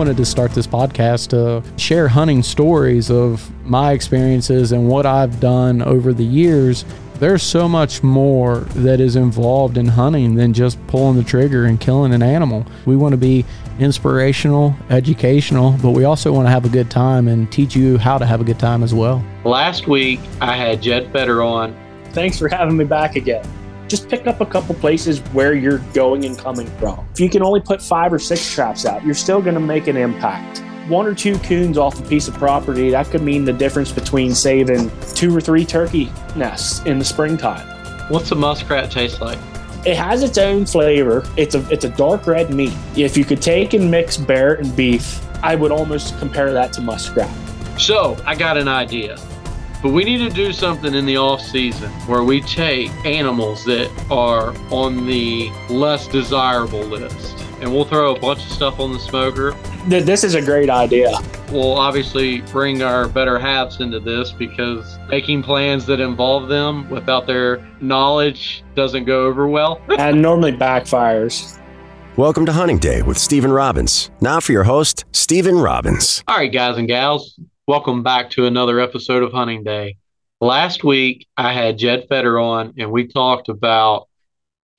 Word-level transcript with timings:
wanted 0.00 0.16
to 0.16 0.24
start 0.24 0.50
this 0.52 0.66
podcast 0.66 1.28
to 1.28 1.62
share 1.78 2.08
hunting 2.08 2.42
stories 2.42 3.10
of 3.10 3.50
my 3.66 3.92
experiences 3.92 4.72
and 4.72 4.88
what 4.88 5.04
I've 5.04 5.40
done 5.40 5.82
over 5.82 6.14
the 6.14 6.24
years. 6.24 6.86
There's 7.16 7.42
so 7.42 7.68
much 7.68 8.02
more 8.02 8.60
that 8.76 8.98
is 8.98 9.16
involved 9.16 9.76
in 9.76 9.86
hunting 9.86 10.36
than 10.36 10.54
just 10.54 10.78
pulling 10.86 11.18
the 11.18 11.22
trigger 11.22 11.66
and 11.66 11.78
killing 11.78 12.14
an 12.14 12.22
animal. 12.22 12.64
We 12.86 12.96
want 12.96 13.12
to 13.12 13.18
be 13.18 13.44
inspirational, 13.78 14.74
educational, 14.88 15.72
but 15.82 15.90
we 15.90 16.04
also 16.04 16.32
want 16.32 16.46
to 16.46 16.50
have 16.50 16.64
a 16.64 16.70
good 16.70 16.90
time 16.90 17.28
and 17.28 17.52
teach 17.52 17.76
you 17.76 17.98
how 17.98 18.16
to 18.16 18.24
have 18.24 18.40
a 18.40 18.44
good 18.44 18.58
time 18.58 18.82
as 18.82 18.94
well. 18.94 19.22
Last 19.44 19.86
week, 19.86 20.20
I 20.40 20.56
had 20.56 20.80
Jed 20.80 21.12
Fetter 21.12 21.42
on. 21.42 21.76
Thanks 22.12 22.38
for 22.38 22.48
having 22.48 22.78
me 22.78 22.86
back 22.86 23.16
again 23.16 23.46
just 23.90 24.08
pick 24.08 24.28
up 24.28 24.40
a 24.40 24.46
couple 24.46 24.74
places 24.76 25.18
where 25.32 25.52
you're 25.52 25.78
going 25.92 26.24
and 26.24 26.38
coming 26.38 26.68
from. 26.78 27.04
If 27.12 27.20
you 27.20 27.28
can 27.28 27.42
only 27.42 27.60
put 27.60 27.82
five 27.82 28.12
or 28.12 28.20
six 28.20 28.48
traps 28.54 28.86
out, 28.86 29.04
you're 29.04 29.14
still 29.14 29.42
going 29.42 29.54
to 29.54 29.60
make 29.60 29.88
an 29.88 29.96
impact. 29.96 30.62
One 30.88 31.06
or 31.06 31.14
two 31.14 31.38
coons 31.40 31.76
off 31.76 31.98
a 31.98 32.02
piece 32.08 32.28
of 32.28 32.34
property, 32.34 32.90
that 32.90 33.06
could 33.10 33.22
mean 33.22 33.44
the 33.44 33.52
difference 33.52 33.90
between 33.90 34.34
saving 34.34 34.90
two 35.14 35.36
or 35.36 35.40
three 35.40 35.64
turkey 35.64 36.10
nests 36.36 36.86
in 36.86 36.98
the 37.00 37.04
springtime. 37.04 37.66
What's 38.08 38.30
a 38.30 38.36
muskrat 38.36 38.90
taste 38.90 39.20
like? 39.20 39.38
It 39.84 39.96
has 39.96 40.22
its 40.22 40.38
own 40.38 40.66
flavor. 40.66 41.24
It's 41.36 41.54
a 41.54 41.68
it's 41.70 41.84
a 41.84 41.88
dark 41.88 42.26
red 42.26 42.52
meat. 42.52 42.74
If 42.96 43.16
you 43.16 43.24
could 43.24 43.40
take 43.40 43.72
and 43.72 43.90
mix 43.90 44.16
bear 44.16 44.54
and 44.54 44.74
beef, 44.76 45.20
I 45.42 45.54
would 45.56 45.72
almost 45.72 46.18
compare 46.18 46.52
that 46.52 46.72
to 46.74 46.80
muskrat. 46.80 47.30
So 47.80 48.16
I 48.26 48.34
got 48.34 48.56
an 48.56 48.68
idea. 48.68 49.16
But 49.82 49.92
we 49.92 50.04
need 50.04 50.18
to 50.18 50.28
do 50.28 50.52
something 50.52 50.94
in 50.94 51.06
the 51.06 51.16
off 51.16 51.40
season 51.40 51.90
where 52.06 52.22
we 52.22 52.42
take 52.42 52.90
animals 53.06 53.64
that 53.64 53.90
are 54.10 54.54
on 54.70 55.06
the 55.06 55.50
less 55.70 56.06
desirable 56.06 56.80
list 56.80 57.40
and 57.62 57.72
we'll 57.72 57.84
throw 57.84 58.14
a 58.14 58.18
bunch 58.18 58.44
of 58.44 58.50
stuff 58.50 58.78
on 58.78 58.92
the 58.92 58.98
smoker. 58.98 59.52
This 59.86 60.24
is 60.24 60.34
a 60.34 60.42
great 60.42 60.68
idea. 60.68 61.12
We'll 61.50 61.78
obviously 61.78 62.40
bring 62.42 62.82
our 62.82 63.08
better 63.08 63.38
halves 63.38 63.80
into 63.80 64.00
this 64.00 64.32
because 64.32 64.98
making 65.08 65.42
plans 65.42 65.86
that 65.86 66.00
involve 66.00 66.48
them 66.48 66.88
without 66.90 67.26
their 67.26 67.66
knowledge 67.80 68.62
doesn't 68.74 69.04
go 69.04 69.24
over 69.24 69.48
well. 69.48 69.80
and 69.98 70.20
normally 70.20 70.52
backfires. 70.52 71.58
Welcome 72.16 72.44
to 72.46 72.52
Hunting 72.52 72.78
Day 72.78 73.02
with 73.02 73.16
Stephen 73.16 73.52
Robbins. 73.52 74.10
Now 74.20 74.40
for 74.40 74.52
your 74.52 74.64
host, 74.64 75.04
Stephen 75.12 75.56
Robbins. 75.56 76.22
All 76.28 76.36
right, 76.36 76.52
guys 76.52 76.76
and 76.76 76.88
gals, 76.88 77.38
Welcome 77.70 78.02
back 78.02 78.30
to 78.30 78.46
another 78.46 78.80
episode 78.80 79.22
of 79.22 79.30
Hunting 79.30 79.62
Day. 79.62 79.96
Last 80.40 80.82
week, 80.82 81.28
I 81.36 81.52
had 81.52 81.78
Jed 81.78 82.06
Fetter 82.08 82.36
on, 82.36 82.74
and 82.76 82.90
we 82.90 83.06
talked 83.06 83.48
about 83.48 84.08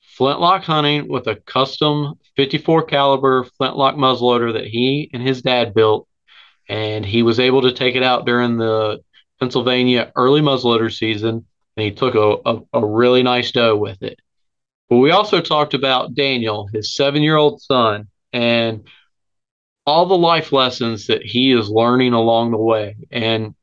flintlock 0.02 0.64
hunting 0.64 1.08
with 1.08 1.26
a 1.28 1.38
custom 1.38 2.16
54 2.36 2.84
caliber 2.84 3.46
flintlock 3.58 3.96
muzzleloader 3.96 4.52
that 4.56 4.68
he 4.68 5.10
and 5.14 5.26
his 5.26 5.42
dad 5.42 5.74
built, 5.74 6.06
and 6.68 7.06
he 7.06 7.24
was 7.24 7.40
able 7.40 7.62
to 7.62 7.72
take 7.72 7.96
it 7.96 8.04
out 8.04 8.26
during 8.26 8.58
the 8.58 9.02
Pennsylvania 9.40 10.12
early 10.18 10.42
muzzleloader 10.42 10.94
season, 10.94 11.46
and 11.78 11.86
he 11.86 11.92
took 11.92 12.16
a, 12.16 12.40
a, 12.46 12.60
a 12.74 12.86
really 12.86 13.24
nice 13.24 13.54
doe 13.54 13.78
with 13.78 14.04
it. 14.04 14.20
But 14.90 14.98
we 14.98 15.12
also 15.12 15.40
talked 15.40 15.74
about 15.74 16.14
Daniel, 16.14 16.68
his 16.74 16.94
seven 16.94 17.22
year 17.22 17.38
old 17.38 17.62
son, 17.62 18.10
and 18.34 18.84
all 19.86 20.06
the 20.06 20.18
life 20.18 20.52
lessons 20.52 21.08
that 21.08 21.24
he 21.24 21.52
is 21.52 21.70
learning 21.70 22.14
along 22.14 22.52
the 22.52 22.58
way. 22.58 22.96
And 23.12 23.56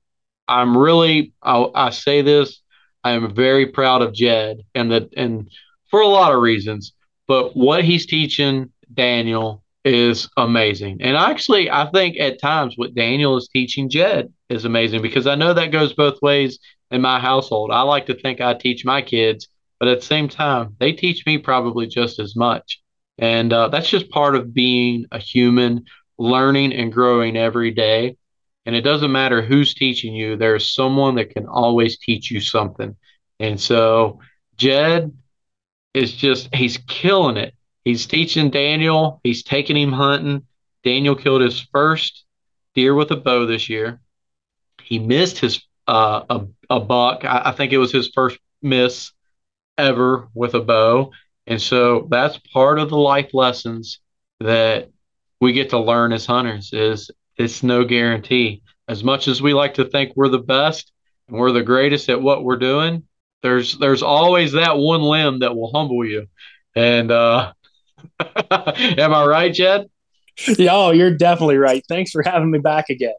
I'm 0.46 0.76
really, 0.76 1.32
I, 1.42 1.66
I 1.74 1.90
say 1.90 2.22
this, 2.22 2.60
I 3.04 3.12
am 3.12 3.34
very 3.34 3.66
proud 3.66 4.02
of 4.02 4.12
Jed 4.12 4.58
and 4.74 4.90
that, 4.90 5.10
and 5.16 5.48
for 5.90 6.00
a 6.00 6.06
lot 6.06 6.34
of 6.34 6.42
reasons, 6.42 6.92
but 7.26 7.56
what 7.56 7.84
he's 7.84 8.06
teaching 8.06 8.72
Daniel 8.92 9.62
is 9.84 10.28
amazing. 10.36 10.98
And 11.00 11.16
actually, 11.16 11.70
I 11.70 11.90
think 11.90 12.18
at 12.18 12.40
times 12.40 12.74
what 12.76 12.94
Daniel 12.94 13.36
is 13.36 13.48
teaching 13.48 13.88
Jed 13.88 14.32
is 14.48 14.64
amazing 14.64 15.02
because 15.02 15.26
I 15.26 15.34
know 15.34 15.54
that 15.54 15.72
goes 15.72 15.92
both 15.92 16.20
ways 16.20 16.58
in 16.90 17.00
my 17.00 17.20
household. 17.20 17.70
I 17.70 17.82
like 17.82 18.06
to 18.06 18.14
think 18.14 18.40
I 18.40 18.54
teach 18.54 18.84
my 18.84 19.02
kids, 19.02 19.48
but 19.78 19.88
at 19.88 20.00
the 20.00 20.06
same 20.06 20.28
time, 20.28 20.76
they 20.80 20.92
teach 20.92 21.24
me 21.26 21.38
probably 21.38 21.86
just 21.86 22.18
as 22.18 22.34
much. 22.34 22.80
And 23.18 23.52
uh, 23.52 23.68
that's 23.68 23.88
just 23.90 24.10
part 24.10 24.36
of 24.36 24.54
being 24.54 25.06
a 25.10 25.18
human, 25.18 25.84
learning 26.18 26.72
and 26.72 26.92
growing 26.92 27.36
every 27.36 27.70
day. 27.70 28.16
And 28.66 28.76
it 28.76 28.82
doesn't 28.82 29.12
matter 29.12 29.40
who's 29.40 29.74
teaching 29.74 30.14
you, 30.14 30.36
there's 30.36 30.74
someone 30.74 31.14
that 31.14 31.30
can 31.30 31.46
always 31.46 31.98
teach 31.98 32.30
you 32.30 32.40
something. 32.40 32.96
And 33.40 33.58
so 33.60 34.20
Jed 34.56 35.16
is 35.94 36.12
just, 36.12 36.54
he's 36.54 36.76
killing 36.76 37.36
it. 37.36 37.54
He's 37.84 38.06
teaching 38.06 38.50
Daniel, 38.50 39.20
he's 39.24 39.42
taking 39.42 39.76
him 39.76 39.92
hunting. 39.92 40.46
Daniel 40.84 41.14
killed 41.14 41.40
his 41.40 41.60
first 41.72 42.24
deer 42.74 42.94
with 42.94 43.10
a 43.10 43.16
bow 43.16 43.46
this 43.46 43.68
year. 43.68 44.00
He 44.82 44.98
missed 44.98 45.38
his 45.38 45.62
uh, 45.86 46.24
a, 46.28 46.46
a 46.68 46.80
buck. 46.80 47.24
I, 47.24 47.42
I 47.46 47.52
think 47.52 47.72
it 47.72 47.78
was 47.78 47.90
his 47.90 48.10
first 48.14 48.38
miss 48.60 49.12
ever 49.78 50.28
with 50.34 50.54
a 50.54 50.60
bow. 50.60 51.12
And 51.46 51.60
so 51.60 52.06
that's 52.10 52.38
part 52.52 52.78
of 52.78 52.90
the 52.90 52.98
life 52.98 53.32
lessons 53.32 54.00
that 54.40 54.90
we 55.40 55.52
get 55.52 55.70
to 55.70 55.78
learn 55.78 56.12
as 56.12 56.26
hunters 56.26 56.72
is 56.72 57.10
it's 57.36 57.62
no 57.62 57.84
guarantee. 57.84 58.62
As 58.88 59.04
much 59.04 59.28
as 59.28 59.42
we 59.42 59.54
like 59.54 59.74
to 59.74 59.84
think 59.84 60.12
we're 60.16 60.28
the 60.28 60.38
best 60.38 60.92
and 61.28 61.38
we're 61.38 61.52
the 61.52 61.62
greatest 61.62 62.08
at 62.08 62.20
what 62.20 62.44
we're 62.44 62.56
doing, 62.56 63.04
there's 63.42 63.78
there's 63.78 64.02
always 64.02 64.52
that 64.52 64.76
one 64.78 65.02
limb 65.02 65.40
that 65.40 65.54
will 65.54 65.70
humble 65.72 66.04
you. 66.04 66.26
And 66.74 67.10
uh 67.10 67.52
am 68.50 69.14
I 69.14 69.24
right, 69.26 69.52
Jed? 69.52 69.88
Yeah, 70.46 70.70
oh, 70.72 70.90
you're 70.92 71.16
definitely 71.16 71.56
right. 71.56 71.82
Thanks 71.88 72.12
for 72.12 72.22
having 72.24 72.50
me 72.50 72.58
back 72.58 72.90
again. 72.90 73.14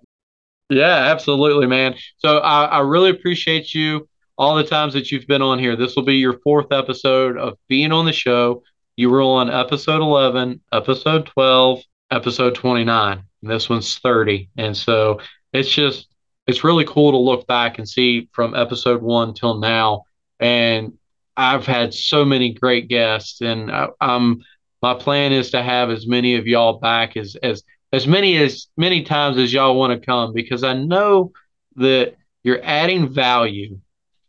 Yeah, 0.70 1.12
absolutely, 1.12 1.68
man. 1.68 1.96
So 2.18 2.38
I, 2.38 2.66
I 2.66 2.80
really 2.80 3.10
appreciate 3.10 3.74
you 3.74 4.08
all 4.38 4.56
the 4.56 4.64
times 4.64 4.94
that 4.94 5.12
you've 5.12 5.28
been 5.28 5.42
on 5.42 5.60
here. 5.60 5.76
This 5.76 5.96
will 5.96 6.04
be 6.04 6.16
your 6.16 6.40
fourth 6.40 6.72
episode 6.72 7.38
of 7.38 7.58
being 7.68 7.92
on 7.92 8.06
the 8.06 8.14
show. 8.14 8.64
You 8.96 9.10
were 9.10 9.22
on 9.22 9.50
episode 9.50 10.02
11, 10.02 10.62
episode 10.72 11.26
12, 11.26 11.82
episode 12.12 12.56
29. 12.56 13.24
this 13.42 13.70
one's 13.70 13.98
30. 14.00 14.50
And 14.58 14.76
so 14.76 15.20
it's 15.54 15.70
just, 15.70 16.08
it's 16.48 16.64
really 16.64 16.86
cool 16.86 17.12
to 17.12 17.18
look 17.18 17.48
back 17.48 17.78
and 17.78 17.88
see 17.88 18.28
from 18.32 18.56
episode 18.56 19.02
one 19.02 19.34
till 19.34 19.60
now. 19.60 20.04
And 20.40 20.94
I've 21.40 21.66
had 21.66 21.94
so 21.94 22.26
many 22.26 22.54
great 22.54 22.90
guests, 22.90 23.40
and 23.40 23.72
I, 23.72 23.88
I'm 24.02 24.44
my 24.82 24.94
plan 24.94 25.32
is 25.32 25.52
to 25.52 25.64
have 25.64 25.90
as 25.90 26.06
many 26.06 26.36
of 26.36 26.48
y'all 26.48 26.80
back 26.80 27.16
as 27.16 27.38
as 27.42 27.64
as 27.94 28.06
many 28.06 28.38
as 28.38 28.68
many 28.76 29.04
times 29.04 29.38
as 29.38 29.54
y'all 29.54 29.78
want 29.78 29.94
to 29.94 30.06
come 30.06 30.34
because 30.34 30.64
I 30.66 30.74
know 30.74 31.32
that 31.78 32.16
you're 32.44 32.60
adding 32.62 33.08
value 33.08 33.80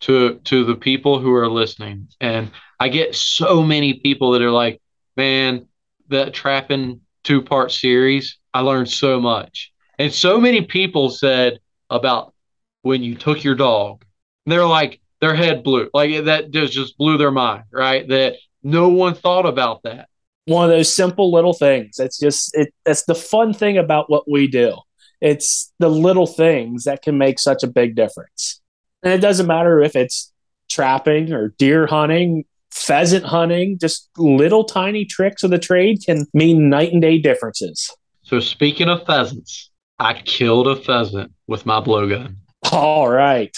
to 0.00 0.36
to 0.44 0.64
the 0.64 0.76
people 0.76 1.18
who 1.18 1.34
are 1.34 1.48
listening. 1.48 2.08
And 2.20 2.52
I 2.78 2.88
get 2.88 3.16
so 3.16 3.60
many 3.60 3.94
people 3.94 4.30
that 4.32 4.42
are 4.42 4.52
like, 4.52 4.80
man, 5.16 5.66
that 6.08 6.32
trapping 6.32 7.00
two 7.25 7.42
part 7.42 7.72
series, 7.72 8.38
I 8.53 8.60
learned 8.60 8.91
so 8.91 9.20
much. 9.20 9.72
And 9.98 10.12
so 10.12 10.41
many 10.41 10.62
people 10.62 11.10
said 11.10 11.60
about 11.91 12.34
when 12.82 13.03
you 13.03 13.14
took 13.14 13.44
your 13.44 13.54
dog, 13.54 14.04
they're 14.47 14.66
like, 14.66 15.00
their 15.20 15.34
head 15.34 15.62
blew. 15.62 15.91
Like 15.92 16.25
that 16.25 16.50
just, 16.50 16.72
just 16.72 16.97
blew 16.97 17.19
their 17.19 17.30
mind, 17.30 17.64
right? 17.70 18.09
That 18.09 18.36
no 18.62 18.88
one 18.88 19.14
thought 19.14 19.47
about 19.47 19.82
that. 19.82 20.09
One 20.47 20.64
of 20.64 20.70
those 20.70 20.92
simple 20.92 21.30
little 21.30 21.53
things. 21.53 21.98
It's 21.98 22.19
just, 22.19 22.56
it, 22.56 22.72
that's 22.84 23.04
the 23.04 23.14
fun 23.14 23.53
thing 23.53 23.76
about 23.76 24.09
what 24.10 24.28
we 24.28 24.47
do. 24.47 24.78
It's 25.20 25.72
the 25.78 25.91
little 25.91 26.26
things 26.26 26.84
that 26.84 27.03
can 27.03 27.19
make 27.19 27.38
such 27.38 27.62
a 27.62 27.66
big 27.66 27.94
difference. 27.94 28.62
And 29.03 29.12
it 29.12 29.20
doesn't 29.20 29.47
matter 29.47 29.82
if 29.82 29.94
it's 29.94 30.32
trapping 30.71 31.33
or 31.33 31.54
deer 31.59 31.86
hunting 31.86 32.45
pheasant 32.71 33.25
hunting, 33.25 33.78
just 33.78 34.09
little 34.17 34.65
tiny 34.65 35.05
tricks 35.05 35.43
of 35.43 35.51
the 35.51 35.59
trade 35.59 36.03
can 36.05 36.27
mean 36.34 36.69
night 36.69 36.93
and 36.93 37.03
day 37.03 37.19
differences. 37.19 37.91
So, 38.22 38.41
speaking 38.41 38.89
of 38.89 39.07
pheasants, 39.07 39.71
I 39.99 40.15
killed 40.15 40.69
a 40.69 40.77
pheasant 40.77 41.33
with 41.47 41.67
my 41.67 41.81
blowgun. 41.81 42.37
All 42.72 43.09
right. 43.09 43.55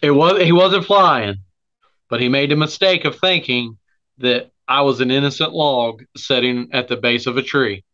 It 0.00 0.10
was 0.10 0.42
he 0.42 0.52
wasn't 0.52 0.84
flying, 0.84 1.36
but 2.08 2.20
he 2.20 2.28
made 2.28 2.50
the 2.50 2.56
mistake 2.56 3.04
of 3.04 3.18
thinking 3.18 3.78
that 4.18 4.50
I 4.68 4.82
was 4.82 5.00
an 5.00 5.10
innocent 5.10 5.52
log 5.52 6.04
sitting 6.16 6.68
at 6.72 6.88
the 6.88 6.96
base 6.96 7.26
of 7.26 7.36
a 7.36 7.42
tree. 7.42 7.84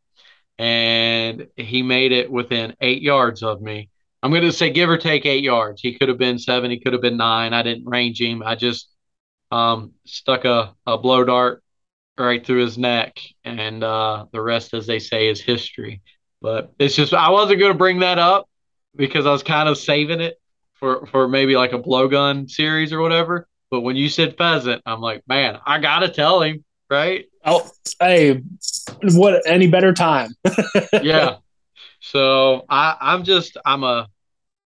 And 0.59 1.47
he 1.57 1.83
made 1.83 2.13
it 2.13 2.31
within 2.31 2.75
eight 2.81 3.01
yards 3.01 3.43
of 3.43 3.63
me. 3.63 3.91
I'm 4.23 4.31
going 4.33 4.43
to 4.43 4.53
say 4.53 4.71
give 4.71 4.91
or 4.91 4.99
take 4.99 5.25
eight 5.25 5.45
yards. 5.45 5.81
He 5.81 5.95
could 5.97 6.09
have 6.09 6.19
been 6.19 6.39
seven. 6.39 6.71
He 6.71 6.81
could 6.81 6.93
have 6.93 7.03
been 7.03 7.17
nine. 7.17 7.55
I 7.55 7.63
didn't 7.63 7.87
range 7.87 8.21
him. 8.21 8.43
I 8.45 8.57
just 8.57 8.89
um, 9.51 9.93
stuck 10.05 10.45
a, 10.45 10.75
a 10.87 10.99
blow 10.99 11.25
dart 11.25 11.63
right 12.19 12.45
through 12.45 12.63
his 12.63 12.77
neck, 12.77 13.19
and 13.45 13.83
uh, 13.83 14.27
the 14.33 14.41
rest, 14.41 14.75
as 14.75 14.87
they 14.87 14.99
say, 14.99 15.29
is 15.29 15.41
history. 15.41 16.03
But 16.41 16.73
it's 16.79 16.95
just 16.95 17.15
I 17.15 17.31
wasn't 17.31 17.61
going 17.61 17.73
to 17.73 17.79
bring 17.79 18.01
that 18.01 18.19
up 18.19 18.49
because 18.95 19.27
I 19.27 19.33
was 19.33 19.43
kind 19.43 19.69
of 19.69 19.79
saving 19.79 20.21
it 20.21 20.39
for 20.75 21.07
for 21.07 21.29
maybe 21.29 21.57
like 21.57 21.73
a 21.73 21.79
blowgun 21.79 22.51
series 22.51 22.93
or 22.93 23.01
whatever. 23.01 23.49
But 23.71 23.81
when 23.81 23.97
you 23.97 24.09
said 24.09 24.37
pheasant, 24.37 24.83
I'm 24.87 25.01
like, 25.01 25.23
man, 25.29 25.59
I 25.67 25.79
gotta 25.79 26.09
tell 26.09 26.43
him, 26.43 26.65
right? 26.89 27.27
Oh, 27.45 27.71
hey, 28.01 28.43
what 29.03 29.43
any 29.47 29.67
better 29.67 29.93
time? 29.93 30.31
yeah. 31.03 31.37
So 32.01 32.65
I, 32.69 32.97
I'm 33.01 33.25
just 33.25 33.57
I'm 33.65 33.85
a 33.85 34.09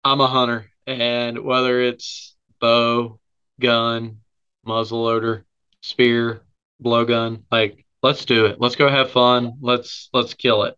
I'm 0.03 0.21
a 0.21 0.27
hunter, 0.27 0.67
and 0.87 1.39
whether 1.43 1.81
it's 1.81 2.35
bow, 2.61 3.19
gun, 3.59 4.19
muzzleloader, 4.65 5.43
spear, 5.81 6.41
blowgun, 6.83 7.43
like 7.51 7.85
let's 8.03 8.25
do 8.25 8.45
it. 8.45 8.59
Let's 8.59 8.75
go 8.75 8.89
have 8.89 9.11
fun. 9.11 9.53
Let's 9.61 10.09
let's 10.13 10.33
kill 10.33 10.63
it. 10.63 10.75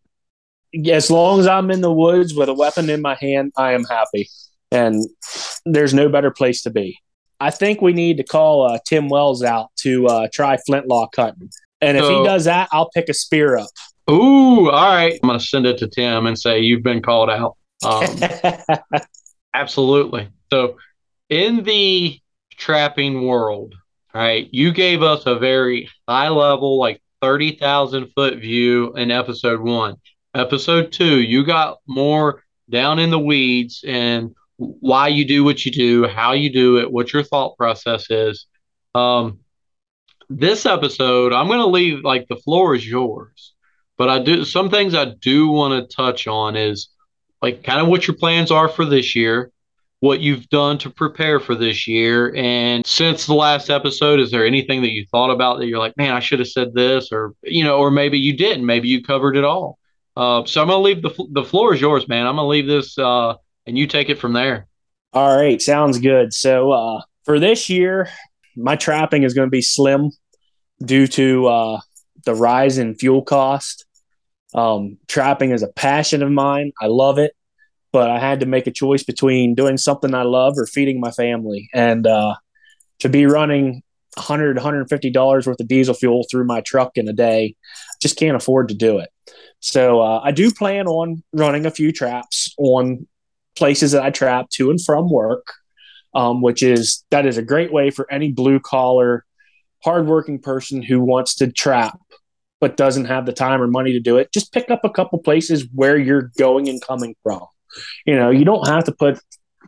As 0.91 1.09
long 1.09 1.39
as 1.39 1.47
I'm 1.47 1.71
in 1.71 1.81
the 1.81 1.91
woods 1.91 2.35
with 2.35 2.49
a 2.49 2.53
weapon 2.53 2.89
in 2.89 3.01
my 3.01 3.15
hand, 3.15 3.53
I 3.57 3.71
am 3.73 3.83
happy, 3.85 4.29
and 4.71 5.03
there's 5.65 5.93
no 5.93 6.09
better 6.09 6.31
place 6.31 6.61
to 6.63 6.69
be. 6.69 6.97
I 7.39 7.51
think 7.51 7.81
we 7.81 7.93
need 7.93 8.17
to 8.17 8.23
call 8.23 8.65
uh, 8.67 8.79
Tim 8.87 9.09
Wells 9.09 9.43
out 9.43 9.69
to 9.77 10.07
uh, 10.07 10.27
try 10.33 10.57
flintlock 10.65 11.15
hunting, 11.15 11.49
and 11.81 11.97
if 11.97 12.03
So- 12.03 12.19
he 12.19 12.27
does 12.27 12.45
that, 12.45 12.67
I'll 12.71 12.89
pick 12.89 13.09
a 13.09 13.13
spear 13.13 13.57
up. 13.57 13.69
Ooh, 14.09 14.69
all 14.69 14.93
right. 14.93 15.19
I'm 15.21 15.27
gonna 15.27 15.39
send 15.39 15.65
it 15.65 15.77
to 15.79 15.87
Tim 15.87 16.27
and 16.27 16.37
say 16.39 16.59
you've 16.59 16.83
been 16.83 17.01
called 17.01 17.29
out. 17.29 17.57
Um, 17.85 18.05
Absolutely. 19.53 20.29
So, 20.51 20.77
in 21.29 21.63
the 21.63 22.19
trapping 22.57 23.25
world, 23.25 23.75
right, 24.13 24.47
you 24.51 24.71
gave 24.71 25.01
us 25.01 25.25
a 25.25 25.39
very 25.39 25.89
high 26.07 26.29
level, 26.29 26.79
like 26.79 27.01
30,000 27.21 28.11
foot 28.15 28.39
view 28.39 28.93
in 28.93 29.11
episode 29.11 29.61
one. 29.61 29.95
Episode 30.33 30.91
two, 30.91 31.21
you 31.21 31.45
got 31.45 31.77
more 31.87 32.43
down 32.69 32.99
in 32.99 33.09
the 33.09 33.19
weeds 33.19 33.83
and 33.87 34.35
why 34.57 35.07
you 35.07 35.25
do 35.25 35.43
what 35.43 35.65
you 35.65 35.71
do, 35.71 36.07
how 36.07 36.33
you 36.33 36.51
do 36.51 36.79
it, 36.79 36.91
what 36.91 37.13
your 37.13 37.23
thought 37.23 37.57
process 37.57 38.09
is. 38.09 38.47
Um, 38.93 39.39
this 40.29 40.65
episode, 40.65 41.31
I'm 41.31 41.47
going 41.47 41.59
to 41.59 41.67
leave 41.67 42.03
like 42.03 42.27
the 42.27 42.35
floor 42.35 42.75
is 42.75 42.87
yours, 42.87 43.53
but 43.97 44.09
I 44.09 44.19
do 44.19 44.43
some 44.43 44.69
things 44.69 44.93
I 44.93 45.05
do 45.05 45.47
want 45.47 45.89
to 45.89 45.95
touch 45.95 46.27
on 46.27 46.55
is 46.55 46.89
like 47.41 47.63
kind 47.63 47.79
of 47.79 47.87
what 47.87 48.07
your 48.07 48.17
plans 48.17 48.51
are 48.51 48.67
for 48.67 48.83
this 48.83 49.15
year, 49.15 49.51
what 49.99 50.19
you've 50.19 50.47
done 50.49 50.77
to 50.77 50.89
prepare 50.89 51.39
for 51.39 51.55
this 51.55 51.87
year. 51.87 52.33
And 52.35 52.85
since 52.85 53.25
the 53.25 53.33
last 53.33 53.69
episode, 53.69 54.19
is 54.19 54.29
there 54.29 54.45
anything 54.45 54.81
that 54.83 54.91
you 54.91 55.05
thought 55.09 55.31
about 55.31 55.57
that 55.57 55.65
you're 55.65 55.79
like, 55.79 55.97
man, 55.97 56.13
I 56.13 56.19
should 56.19 56.39
have 56.39 56.47
said 56.49 56.73
this, 56.73 57.11
or, 57.11 57.33
you 57.43 57.63
know, 57.63 57.79
or 57.79 57.89
maybe 57.89 58.19
you 58.19 58.37
didn't, 58.37 58.65
maybe 58.65 58.87
you 58.87 59.01
covered 59.01 59.35
it 59.35 59.43
all. 59.43 59.79
Uh, 60.15 60.45
so 60.45 60.61
I'm 60.61 60.67
to 60.67 60.77
leave 60.77 61.01
the, 61.01 61.27
the 61.31 61.43
floor 61.43 61.73
is 61.73 61.81
yours, 61.81 62.07
man. 62.07 62.25
I'm 62.25 62.35
to 62.35 62.43
leave 62.43 62.67
this, 62.67 62.97
uh, 62.97 63.35
and 63.65 63.77
you 63.77 63.87
take 63.87 64.09
it 64.09 64.19
from 64.19 64.33
there. 64.33 64.67
All 65.13 65.35
right, 65.35 65.61
sounds 65.61 65.99
good. 65.99 66.33
So 66.33 66.71
uh, 66.71 67.01
for 67.23 67.39
this 67.39 67.69
year, 67.69 68.09
my 68.55 68.75
trapping 68.75 69.23
is 69.23 69.33
going 69.33 69.47
to 69.47 69.51
be 69.51 69.61
slim 69.61 70.11
due 70.83 71.07
to 71.07 71.47
uh, 71.47 71.79
the 72.25 72.33
rise 72.33 72.77
in 72.77 72.95
fuel 72.95 73.21
cost. 73.21 73.85
Um, 74.55 74.97
trapping 75.07 75.51
is 75.51 75.61
a 75.61 75.67
passion 75.67 76.23
of 76.23 76.31
mine. 76.31 76.71
I 76.81 76.87
love 76.87 77.19
it, 77.19 77.35
but 77.97 78.11
I 78.11 78.19
had 78.19 78.41
to 78.41 78.45
make 78.45 78.67
a 78.67 78.71
choice 78.71 79.01
between 79.01 79.55
doing 79.55 79.75
something 79.75 80.13
I 80.13 80.21
love 80.21 80.53
or 80.55 80.67
feeding 80.67 80.99
my 80.99 81.09
family. 81.09 81.67
And 81.73 82.05
uh, 82.05 82.35
to 82.99 83.09
be 83.09 83.25
running 83.25 83.81
100 84.13 84.55
150 84.55 85.09
dollars 85.09 85.47
worth 85.47 85.59
of 85.59 85.67
diesel 85.67 85.95
fuel 85.95 86.23
through 86.29 86.45
my 86.45 86.61
truck 86.61 86.91
in 86.93 87.07
a 87.07 87.13
day, 87.13 87.55
just 87.99 88.15
can't 88.15 88.35
afford 88.35 88.67
to 88.67 88.75
do 88.75 88.99
it. 88.99 89.09
So 89.61 89.99
uh, 89.99 90.21
I 90.23 90.29
do 90.29 90.51
plan 90.51 90.85
on 90.85 91.23
running 91.33 91.65
a 91.65 91.71
few 91.71 91.91
traps 91.91 92.53
on 92.59 93.07
places 93.55 93.93
that 93.93 94.03
I 94.03 94.11
trap 94.11 94.51
to 94.51 94.69
and 94.69 94.79
from 94.79 95.09
work, 95.09 95.47
um, 96.13 96.43
which 96.43 96.61
is 96.61 97.03
that 97.09 97.25
is 97.25 97.39
a 97.39 97.41
great 97.41 97.73
way 97.73 97.89
for 97.89 98.05
any 98.11 98.31
blue 98.31 98.59
collar, 98.59 99.25
hardworking 99.83 100.37
person 100.37 100.83
who 100.83 101.01
wants 101.01 101.33
to 101.37 101.51
trap 101.51 101.99
but 102.59 102.77
doesn't 102.77 103.05
have 103.05 103.25
the 103.25 103.33
time 103.33 103.59
or 103.59 103.67
money 103.67 103.93
to 103.93 103.99
do 103.99 104.17
it. 104.17 104.31
Just 104.31 104.53
pick 104.53 104.69
up 104.69 104.81
a 104.83 104.89
couple 104.91 105.17
places 105.17 105.67
where 105.73 105.97
you're 105.97 106.31
going 106.37 106.69
and 106.69 106.79
coming 106.79 107.15
from. 107.23 107.47
You 108.05 108.15
know, 108.15 108.29
you 108.29 108.45
don't 108.45 108.67
have 108.67 108.83
to 108.85 108.91
put 108.91 109.19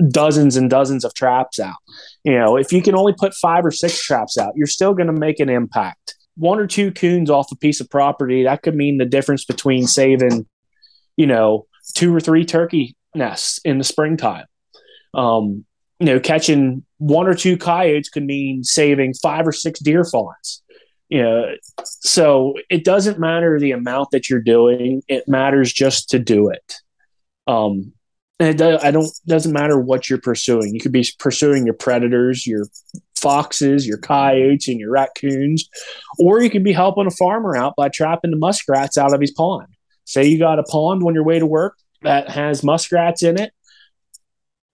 dozens 0.07 0.55
and 0.55 0.69
dozens 0.69 1.03
of 1.03 1.13
traps 1.13 1.59
out. 1.59 1.75
You 2.23 2.37
know, 2.37 2.57
if 2.57 2.71
you 2.71 2.81
can 2.81 2.95
only 2.95 3.13
put 3.13 3.33
five 3.33 3.65
or 3.65 3.71
six 3.71 4.01
traps 4.01 4.37
out, 4.37 4.53
you're 4.55 4.67
still 4.67 4.93
going 4.93 5.07
to 5.07 5.13
make 5.13 5.39
an 5.39 5.49
impact. 5.49 6.15
One 6.35 6.59
or 6.59 6.67
two 6.67 6.91
coons 6.91 7.29
off 7.29 7.51
a 7.51 7.55
piece 7.55 7.81
of 7.81 7.89
property, 7.89 8.43
that 8.43 8.61
could 8.61 8.75
mean 8.75 8.97
the 8.97 9.05
difference 9.05 9.43
between 9.45 9.87
saving, 9.87 10.47
you 11.17 11.27
know, 11.27 11.67
two 11.95 12.15
or 12.15 12.21
three 12.21 12.45
turkey 12.45 12.95
nests 13.13 13.59
in 13.65 13.77
the 13.77 13.83
springtime. 13.83 14.45
Um, 15.13 15.65
you 15.99 16.05
know, 16.05 16.19
catching 16.19 16.85
one 16.97 17.27
or 17.27 17.33
two 17.33 17.57
coyotes 17.57 18.09
could 18.09 18.23
mean 18.23 18.63
saving 18.63 19.15
five 19.15 19.45
or 19.45 19.51
six 19.51 19.79
deer 19.79 20.05
fawns. 20.05 20.61
You 21.09 21.23
know, 21.23 21.55
so 21.83 22.53
it 22.69 22.85
doesn't 22.85 23.19
matter 23.19 23.59
the 23.59 23.71
amount 23.71 24.11
that 24.11 24.29
you're 24.29 24.41
doing; 24.41 25.01
it 25.07 25.27
matters 25.27 25.73
just 25.73 26.09
to 26.11 26.19
do 26.19 26.49
it. 26.49 26.75
Um, 27.47 27.93
and 28.39 28.49
it 28.49 28.57
do, 28.57 28.77
I 28.81 28.91
don't 28.91 29.09
doesn't 29.27 29.51
matter 29.51 29.77
what 29.79 30.09
you're 30.09 30.19
pursuing. 30.19 30.73
You 30.73 30.79
could 30.79 30.91
be 30.91 31.05
pursuing 31.19 31.65
your 31.65 31.75
predators, 31.75 32.47
your 32.47 32.67
foxes, 33.15 33.85
your 33.85 33.97
coyotes, 33.97 34.67
and 34.67 34.79
your 34.79 34.91
raccoons, 34.91 35.67
or 36.17 36.41
you 36.41 36.49
could 36.49 36.63
be 36.63 36.71
helping 36.71 37.07
a 37.07 37.11
farmer 37.11 37.55
out 37.55 37.75
by 37.75 37.89
trapping 37.89 38.31
the 38.31 38.37
muskrats 38.37 38.97
out 38.97 39.13
of 39.13 39.21
his 39.21 39.31
pond. 39.31 39.67
Say 40.05 40.25
you 40.27 40.39
got 40.39 40.59
a 40.59 40.63
pond 40.63 41.03
on 41.03 41.13
your 41.13 41.23
way 41.23 41.39
to 41.39 41.45
work 41.45 41.75
that 42.01 42.29
has 42.29 42.63
muskrats 42.63 43.23
in 43.23 43.39
it, 43.39 43.51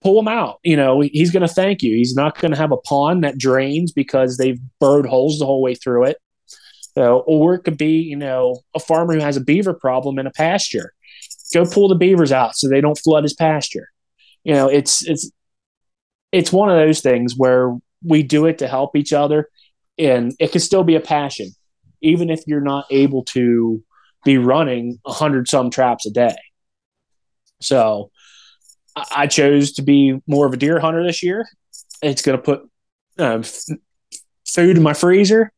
pull 0.01 0.15
them 0.15 0.27
out. 0.27 0.59
You 0.63 0.77
know, 0.77 1.01
he's 1.01 1.31
going 1.31 1.45
to 1.45 1.53
thank 1.53 1.81
you. 1.81 1.95
He's 1.95 2.15
not 2.15 2.39
going 2.39 2.51
to 2.51 2.57
have 2.57 2.71
a 2.71 2.77
pond 2.77 3.23
that 3.23 3.37
drains 3.37 3.91
because 3.91 4.37
they've 4.37 4.59
burrowed 4.79 5.07
holes 5.07 5.39
the 5.39 5.45
whole 5.45 5.61
way 5.61 5.75
through 5.75 6.05
it. 6.05 6.17
So, 6.97 7.23
or 7.27 7.55
it 7.55 7.63
could 7.63 7.77
be, 7.77 7.97
you 7.97 8.15
know, 8.15 8.61
a 8.73 8.79
farmer 8.79 9.13
who 9.13 9.19
has 9.19 9.35
a 9.35 9.41
beaver 9.41 9.73
problem 9.73 10.17
in 10.17 10.27
a 10.27 10.31
pasture. 10.31 10.93
Go 11.55 11.65
pull 11.65 11.87
the 11.87 11.95
beavers 11.95 12.33
out 12.33 12.57
so 12.57 12.67
they 12.67 12.81
don't 12.81 12.99
flood 12.99 13.23
his 13.23 13.33
pasture. 13.33 13.87
You 14.43 14.53
know, 14.53 14.67
it's 14.67 15.07
it's 15.07 15.31
it's 16.33 16.51
one 16.51 16.69
of 16.69 16.75
those 16.75 16.99
things 16.99 17.33
where 17.37 17.73
we 18.03 18.23
do 18.23 18.45
it 18.45 18.57
to 18.57 18.67
help 18.67 18.97
each 18.97 19.13
other, 19.13 19.47
and 19.97 20.35
it 20.37 20.51
can 20.51 20.59
still 20.59 20.83
be 20.83 20.95
a 20.95 20.99
passion, 20.99 21.51
even 22.01 22.29
if 22.29 22.43
you're 22.45 22.59
not 22.59 22.87
able 22.91 23.23
to 23.23 23.81
be 24.25 24.37
running 24.37 24.99
a 25.05 25.13
hundred 25.13 25.47
some 25.47 25.69
traps 25.69 26.05
a 26.05 26.11
day. 26.11 26.35
So 27.61 28.11
I 29.15 29.27
chose 29.27 29.71
to 29.73 29.81
be 29.81 30.19
more 30.27 30.45
of 30.45 30.53
a 30.53 30.57
deer 30.57 30.77
hunter 30.77 31.05
this 31.05 31.23
year. 31.23 31.47
It's 32.01 32.21
going 32.21 32.37
to 32.37 32.43
put 32.43 32.69
um, 33.17 33.43
food 34.45 34.75
in 34.75 34.83
my 34.83 34.93
freezer. 34.93 35.53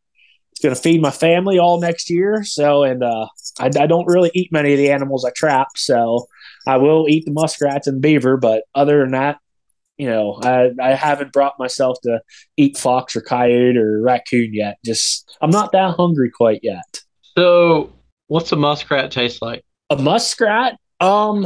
It's 0.58 0.64
going 0.64 0.74
to 0.74 0.82
feed 0.82 1.04
my 1.04 1.12
family 1.12 1.60
all 1.60 1.80
next 1.80 2.10
year. 2.10 2.44
So, 2.44 2.84
and 2.84 3.04
uh, 3.04 3.28
I, 3.60 3.68
I 3.68 3.86
don't 3.86 4.08
really 4.08 4.32
eat 4.34 4.52
many 4.52 4.74
of 4.74 4.80
the 4.80 4.90
animals 4.90 5.24
I 5.24 5.30
trap. 5.30 5.68
So 5.76 6.26
I 6.66 6.78
will 6.78 7.08
eat 7.08 7.26
the 7.26 7.32
muskrats 7.32 7.86
and 7.86 8.02
beaver, 8.02 8.38
but 8.38 8.64
other 8.74 9.02
than 9.02 9.12
that, 9.12 9.38
you 10.00 10.10
know, 10.10 10.40
I, 10.42 10.72
I 10.82 10.96
haven't 10.96 11.32
brought 11.32 11.60
myself 11.60 12.00
to 12.06 12.22
eat 12.58 12.76
fox 12.76 13.16
or 13.16 13.22
coyote 13.22 13.78
or 13.78 14.02
raccoon 14.02 14.52
yet. 14.52 14.80
Just 14.84 15.32
I'm 15.42 15.52
not 15.52 15.74
that 15.74 15.96
hungry 15.96 16.32
quite 16.32 16.62
yet. 16.64 17.02
So, 17.38 17.94
what's 18.26 18.52
a 18.52 18.56
muskrat 18.56 19.12
taste 19.12 19.44
like? 19.44 19.64
A 19.92 19.96
muskrat, 19.96 20.80
um, 21.00 21.46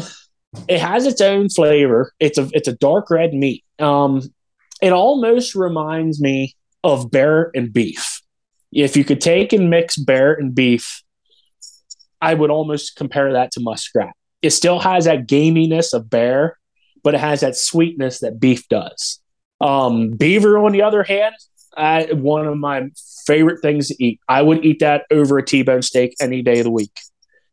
it 0.69 0.79
has 0.79 1.05
its 1.05 1.19
own 1.19 1.49
flavor. 1.49 2.13
It's 2.21 2.37
a 2.37 2.49
it's 2.53 2.69
a 2.69 2.77
dark 2.77 3.09
red 3.11 3.33
meat. 3.33 3.65
Um, 3.77 4.21
it 4.81 4.93
almost 4.93 5.53
reminds 5.53 6.21
me 6.21 6.55
of 6.81 7.11
bear 7.11 7.51
and 7.53 7.73
beef. 7.73 8.20
If 8.71 8.95
you 8.95 9.03
could 9.03 9.21
take 9.21 9.53
and 9.53 9.69
mix 9.69 9.97
bear 9.97 10.33
and 10.33 10.55
beef, 10.55 11.03
I 12.21 12.33
would 12.33 12.51
almost 12.51 12.95
compare 12.95 13.33
that 13.33 13.51
to 13.53 13.59
muskrat. 13.61 14.13
It 14.41 14.51
still 14.51 14.79
has 14.79 15.05
that 15.05 15.27
gaminess 15.27 15.93
of 15.93 16.09
bear, 16.09 16.57
but 17.03 17.15
it 17.15 17.19
has 17.19 17.41
that 17.41 17.55
sweetness 17.55 18.19
that 18.19 18.39
beef 18.39 18.67
does. 18.69 19.19
Um, 19.59 20.11
beaver, 20.11 20.57
on 20.57 20.71
the 20.71 20.81
other 20.81 21.03
hand, 21.03 21.35
I, 21.75 22.07
one 22.11 22.47
of 22.47 22.57
my 22.57 22.89
favorite 23.25 23.61
things 23.61 23.89
to 23.89 24.03
eat. 24.03 24.19
I 24.27 24.41
would 24.41 24.65
eat 24.65 24.79
that 24.79 25.05
over 25.11 25.37
a 25.37 25.45
T-bone 25.45 25.81
steak 25.81 26.15
any 26.19 26.41
day 26.41 26.59
of 26.59 26.65
the 26.65 26.71
week. 26.71 26.97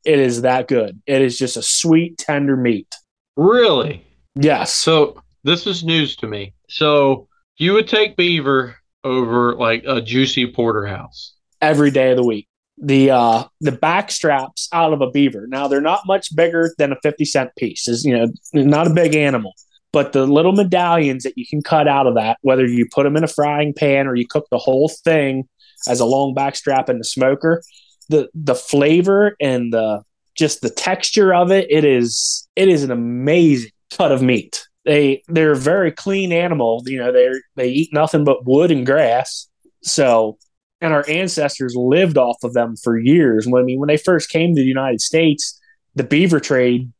It 0.05 0.19
is 0.19 0.43
that 0.43 0.69
good. 0.69 1.01
It 1.07 1.23
is 1.23 1.39
just 1.39 1.57
a 1.57 1.63
sweet, 1.63 2.19
tender 2.19 2.57
meat. 2.57 2.89
Really? 3.37 4.05
Yes. 4.35 4.75
So, 4.75 5.23
this 5.45 5.67
is 5.67 5.85
news 5.85 6.17
to 6.17 6.27
me. 6.27 6.55
So, 6.69 7.29
you 7.57 7.75
would 7.75 7.89
take 7.89 8.17
beaver 8.17 8.78
over 9.05 9.55
like 9.55 9.85
a 9.87 10.01
juicy 10.01 10.53
porterhouse. 10.53 11.35
every 11.61 11.91
day 11.91 12.11
of 12.11 12.17
the 12.17 12.25
week. 12.25 12.47
The 12.81 13.11
uh 13.11 13.45
the 13.61 13.73
back 13.73 14.11
straps 14.13 14.69
out 14.73 14.93
of 14.93 15.01
a 15.01 15.11
beaver. 15.11 15.47
Now 15.49 15.67
they're 15.67 15.81
not 15.81 16.03
much 16.07 16.35
bigger 16.37 16.73
than 16.79 16.93
a 16.93 16.97
50 17.03 17.25
cent 17.25 17.51
piece. 17.57 17.89
Is 17.89 18.05
you 18.05 18.17
know, 18.17 18.27
not 18.53 18.87
a 18.87 18.95
big 18.95 19.15
animal. 19.17 19.55
But 19.91 20.13
the 20.13 20.27
little 20.27 20.53
medallions 20.53 21.23
that 21.25 21.39
you 21.39 21.47
can 21.47 21.63
cut 21.63 21.89
out 21.89 22.07
of 22.07 22.15
that, 22.17 22.37
whether 22.43 22.67
you 22.67 22.87
put 22.95 23.05
them 23.05 23.17
in 23.17 23.25
a 23.25 23.29
frying 23.29 23.73
pan 23.73 24.07
or 24.07 24.15
you 24.15 24.27
cook 24.29 24.47
the 24.51 24.59
whole 24.59 24.89
thing 24.91 25.49
as 25.89 25.99
a 25.99 26.05
long 26.05 26.35
back 26.35 26.55
strap 26.57 26.89
in 26.91 26.99
the 26.99 27.05
smoker, 27.05 27.63
the 28.09 28.29
the 28.35 28.55
flavor 28.55 29.35
and 29.41 29.73
the 29.73 30.03
just 30.37 30.61
the 30.61 30.71
texture 30.71 31.35
of 31.35 31.51
it, 31.51 31.67
it 31.71 31.85
is 31.85 32.47
it 32.55 32.69
is 32.69 32.85
an 32.85 32.93
amazing 32.93 33.73
cut 33.97 34.13
of 34.13 34.23
meat. 34.23 34.68
They 34.89 35.23
they're 35.29 35.53
a 35.53 35.57
very 35.57 35.93
clean 35.93 36.33
animal. 36.33 36.83
You 36.87 36.99
know, 36.99 37.13
they 37.13 37.29
they 37.57 37.69
eat 37.69 37.93
nothing 37.93 38.25
but 38.25 38.45
wood 38.45 38.71
and 38.71 38.87
grass. 38.87 39.49
So 39.83 40.39
and 40.81 40.93
our 40.93 41.05
ancestors 41.09 41.75
lived 41.77 42.17
off 42.17 42.43
of 42.43 42.55
them 42.55 42.75
for 42.83 42.99
years. 42.99 43.47
When 43.47 43.63
I 43.63 43.65
mean, 43.67 43.79
when 43.79 43.89
they 43.89 43.99
first 43.99 44.31
came 44.31 44.55
to 44.55 44.61
the 44.61 44.67
United 44.67 45.03
States, 45.03 45.61
the 45.95 46.05
beaver 46.05 46.41
trade 46.41 46.91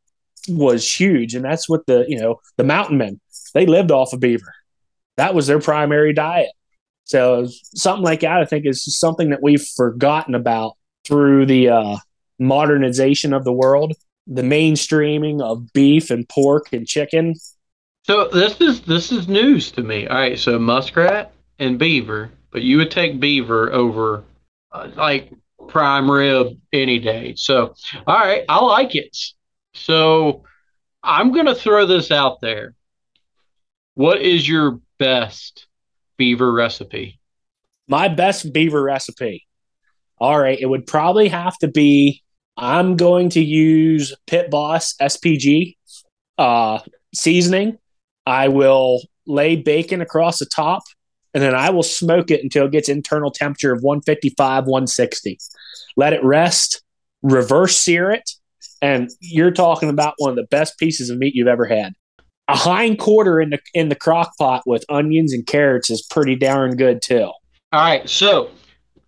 was 0.47 0.87
huge, 0.87 1.33
and 1.33 1.43
that's 1.43 1.67
what 1.67 1.87
the 1.87 2.05
you 2.07 2.19
know 2.19 2.39
the 2.57 2.63
mountain 2.63 2.97
men 2.97 3.19
they 3.53 3.65
lived 3.65 3.91
off 3.91 4.13
of 4.13 4.19
beaver. 4.19 4.53
That 5.17 5.33
was 5.33 5.47
their 5.47 5.59
primary 5.59 6.13
diet. 6.13 6.51
So 7.05 7.47
something 7.73 8.03
like 8.03 8.19
that, 8.19 8.37
I 8.37 8.45
think, 8.45 8.67
is 8.67 8.85
something 8.97 9.31
that 9.31 9.41
we've 9.41 9.65
forgotten 9.75 10.35
about 10.35 10.73
through 11.05 11.47
the 11.47 11.69
uh, 11.69 11.97
modernization 12.37 13.33
of 13.33 13.43
the 13.43 13.51
world, 13.51 13.93
the 14.27 14.43
mainstreaming 14.43 15.41
of 15.41 15.73
beef 15.73 16.11
and 16.11 16.29
pork 16.29 16.71
and 16.71 16.85
chicken. 16.85 17.33
So 18.09 18.27
this 18.27 18.59
is 18.59 18.81
this 18.81 19.11
is 19.11 19.27
news 19.27 19.71
to 19.73 19.83
me. 19.83 20.07
All 20.07 20.17
right, 20.17 20.39
so 20.39 20.57
muskrat 20.57 21.31
and 21.59 21.77
beaver, 21.77 22.31
but 22.49 22.63
you 22.63 22.77
would 22.77 22.89
take 22.89 23.19
beaver 23.19 23.71
over 23.71 24.23
uh, 24.71 24.89
like 24.95 25.31
prime 25.67 26.09
rib 26.09 26.57
any 26.73 26.97
day. 26.97 27.35
So 27.37 27.75
all 28.07 28.17
right, 28.17 28.45
I 28.49 28.65
like 28.65 28.95
it. 28.95 29.15
So 29.75 30.43
I'm 31.03 31.31
gonna 31.31 31.53
throw 31.53 31.85
this 31.85 32.09
out 32.09 32.41
there. 32.41 32.73
What 33.93 34.23
is 34.23 34.49
your 34.49 34.79
best 34.97 35.67
beaver 36.17 36.51
recipe? 36.51 37.19
My 37.87 38.07
best 38.07 38.51
beaver 38.51 38.81
recipe. 38.81 39.45
All 40.17 40.39
right, 40.39 40.59
it 40.59 40.65
would 40.65 40.87
probably 40.87 41.27
have 41.27 41.55
to 41.59 41.67
be 41.67 42.23
I'm 42.57 42.95
going 42.95 43.29
to 43.29 43.39
use 43.39 44.15
Pit 44.25 44.49
Boss 44.49 44.95
SPG 44.99 45.77
uh, 46.39 46.79
seasoning. 47.13 47.77
I 48.25 48.47
will 48.47 49.01
lay 49.25 49.55
bacon 49.55 50.01
across 50.01 50.39
the 50.39 50.45
top 50.45 50.83
and 51.33 51.43
then 51.43 51.53
I 51.53 51.69
will 51.69 51.83
smoke 51.83 52.31
it 52.31 52.43
until 52.43 52.65
it 52.65 52.71
gets 52.71 52.89
internal 52.89 53.31
temperature 53.31 53.71
of 53.71 53.83
155, 53.83 54.65
160. 54.65 55.37
Let 55.95 56.13
it 56.13 56.23
rest, 56.23 56.81
reverse 57.21 57.77
sear 57.77 58.11
it, 58.11 58.31
and 58.81 59.09
you're 59.19 59.51
talking 59.51 59.89
about 59.89 60.15
one 60.17 60.31
of 60.31 60.35
the 60.35 60.47
best 60.49 60.77
pieces 60.79 61.09
of 61.09 61.17
meat 61.17 61.35
you've 61.35 61.47
ever 61.47 61.65
had. 61.65 61.93
A 62.47 62.55
hind 62.55 62.97
quarter 62.97 63.39
in 63.39 63.51
the 63.51 63.59
in 63.75 63.89
the 63.89 63.95
crock 63.95 64.35
pot 64.39 64.63
with 64.65 64.83
onions 64.89 65.33
and 65.33 65.45
carrots 65.45 65.91
is 65.91 66.01
pretty 66.01 66.35
darn 66.35 66.77
good 66.77 67.01
too. 67.01 67.31
All 67.71 67.81
right, 67.81 68.09
so 68.09 68.49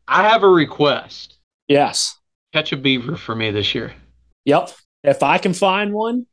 I 0.07 0.27
have 0.29 0.43
a 0.43 0.49
request. 0.49 1.37
Yes. 1.67 2.19
Catch 2.53 2.71
a 2.73 2.77
beaver 2.77 3.15
for 3.15 3.33
me 3.33 3.49
this 3.49 3.73
year. 3.73 3.93
Yep. 4.45 4.71
If 5.03 5.23
I 5.23 5.39
can 5.39 5.53
find 5.53 5.93
one, 5.93 6.27